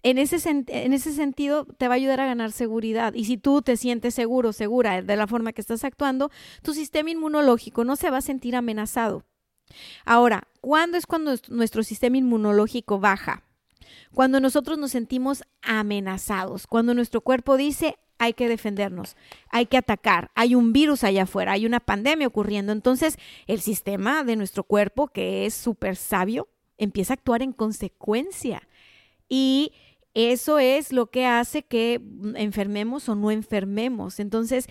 [0.03, 3.13] en ese, en ese sentido te va a ayudar a ganar seguridad.
[3.13, 6.31] Y si tú te sientes seguro, segura de la forma que estás actuando,
[6.63, 9.25] tu sistema inmunológico no se va a sentir amenazado.
[10.05, 13.43] Ahora, ¿cuándo es cuando nuestro sistema inmunológico baja?
[14.13, 19.15] Cuando nosotros nos sentimos amenazados, cuando nuestro cuerpo dice hay que defendernos,
[19.49, 22.71] hay que atacar, hay un virus allá afuera, hay una pandemia ocurriendo.
[22.71, 26.47] Entonces, el sistema de nuestro cuerpo, que es súper sabio,
[26.77, 28.61] empieza a actuar en consecuencia.
[29.27, 29.71] Y
[30.13, 32.01] eso es lo que hace que
[32.35, 34.19] enfermemos o no enfermemos.
[34.19, 34.67] Entonces,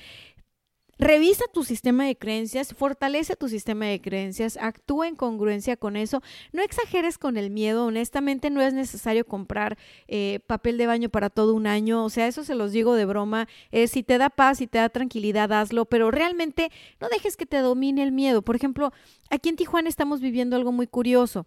[1.00, 6.20] Revisa tu sistema de creencias, fortalece tu sistema de creencias, actúa en congruencia con eso.
[6.52, 9.78] No exageres con el miedo, honestamente no es necesario comprar
[10.08, 13.06] eh, papel de baño para todo un año, o sea, eso se los digo de
[13.06, 13.48] broma,
[13.88, 16.70] si te da paz, si te da tranquilidad, hazlo, pero realmente
[17.00, 18.42] no dejes que te domine el miedo.
[18.42, 18.92] Por ejemplo,
[19.30, 21.46] aquí en Tijuana estamos viviendo algo muy curioso.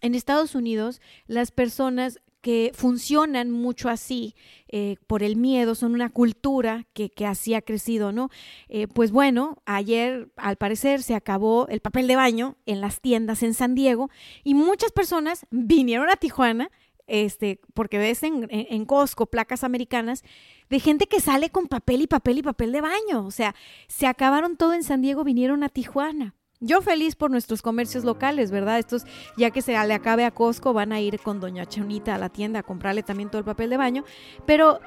[0.00, 4.34] En Estados Unidos, las personas que funcionan mucho así
[4.68, 8.30] eh, por el miedo, son una cultura que, que así ha crecido, ¿no?
[8.68, 13.42] Eh, pues bueno, ayer al parecer se acabó el papel de baño en las tiendas
[13.42, 14.10] en San Diego
[14.42, 16.70] y muchas personas vinieron a Tijuana,
[17.06, 20.24] este, porque ves en, en Costco placas americanas,
[20.68, 23.54] de gente que sale con papel y papel y papel de baño, o sea,
[23.86, 26.34] se acabaron todo en San Diego, vinieron a Tijuana.
[26.64, 28.78] Yo feliz por nuestros comercios locales, ¿verdad?
[28.78, 29.04] Estos,
[29.36, 32.28] ya que se le acabe a Costco, van a ir con Doña Chonita a la
[32.28, 34.04] tienda a comprarle también todo el papel de baño.
[34.46, 34.78] Pero,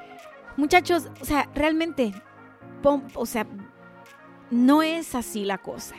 [0.56, 2.14] muchachos, o sea, realmente,
[3.14, 3.46] o sea,
[4.50, 5.96] no es así la cosa.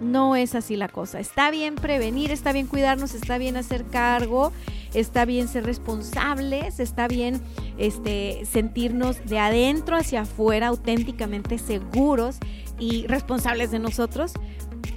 [0.00, 1.20] No es así la cosa.
[1.20, 4.50] Está bien prevenir, está bien cuidarnos, está bien hacer cargo,
[4.94, 7.40] está bien ser responsables, está bien
[7.76, 12.38] este, sentirnos de adentro hacia afuera auténticamente seguros
[12.78, 14.32] y responsables de nosotros,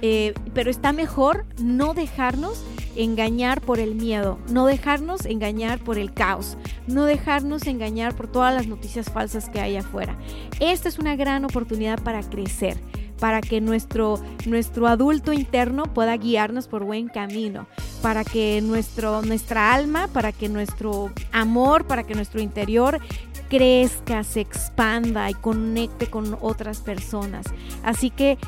[0.02, 2.62] eh, pero está mejor no dejarnos
[2.96, 8.54] engañar por el miedo, no dejarnos engañar por el caos, no dejarnos engañar por todas
[8.54, 10.16] las noticias falsas que hay afuera.
[10.60, 12.78] Esta es una gran oportunidad para crecer,
[13.20, 17.66] para que nuestro, nuestro adulto interno pueda guiarnos por buen camino,
[18.02, 23.00] para que nuestro, nuestra alma, para que nuestro amor, para que nuestro interior
[23.48, 27.46] crezca, se expanda y conecte con otras personas.
[27.82, 28.38] Así que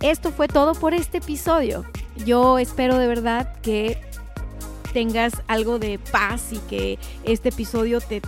[0.00, 1.84] esto fue todo por este episodio.
[2.24, 4.00] Yo espero de verdad que
[4.92, 8.22] tengas algo de paz y que este episodio te,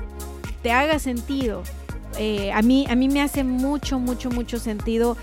[0.63, 1.63] te haga sentido.
[2.19, 5.17] Eh, a, mí, a mí me hace mucho, mucho, mucho sentido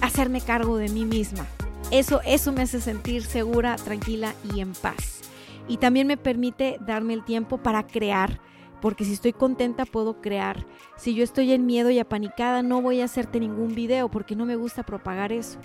[0.00, 1.46] hacerme cargo de mí misma.
[1.90, 5.20] Eso, eso me hace sentir segura, tranquila y en paz.
[5.68, 8.40] Y también me permite darme el tiempo para crear
[8.80, 10.66] porque si estoy contenta puedo crear.
[10.96, 14.46] Si yo estoy en miedo y apanicada, no voy a hacerte ningún video porque no
[14.46, 15.58] me gusta propagar eso.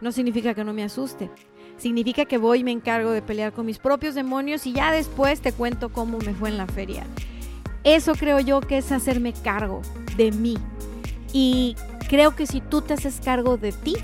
[0.00, 1.30] No significa que no me asuste.
[1.76, 5.40] Significa que voy y me encargo de pelear con mis propios demonios y ya después
[5.40, 7.06] te cuento cómo me fue en la feria.
[7.84, 9.82] Eso creo yo que es hacerme cargo
[10.16, 10.56] de mí.
[11.32, 11.76] Y
[12.08, 13.94] creo que si tú te haces cargo de ti,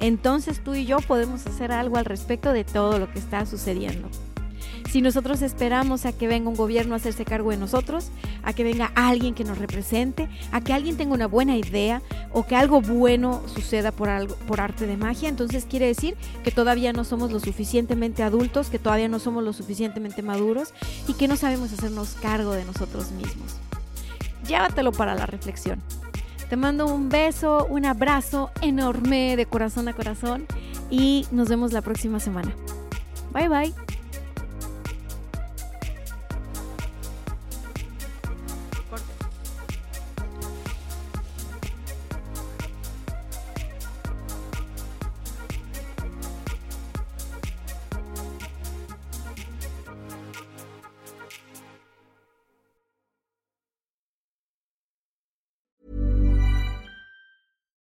[0.00, 4.08] entonces tú y yo podemos hacer algo al respecto de todo lo que está sucediendo.
[4.90, 8.10] Si nosotros esperamos a que venga un gobierno a hacerse cargo de nosotros,
[8.42, 12.02] a que venga alguien que nos represente, a que alguien tenga una buena idea
[12.32, 16.50] o que algo bueno suceda por, algo, por arte de magia, entonces quiere decir que
[16.50, 20.72] todavía no somos lo suficientemente adultos, que todavía no somos lo suficientemente maduros
[21.06, 23.56] y que no sabemos hacernos cargo de nosotros mismos.
[24.46, 25.82] Llévatelo para la reflexión.
[26.48, 30.46] Te mando un beso, un abrazo enorme de corazón a corazón
[30.90, 32.54] y nos vemos la próxima semana.
[33.32, 33.87] Bye bye.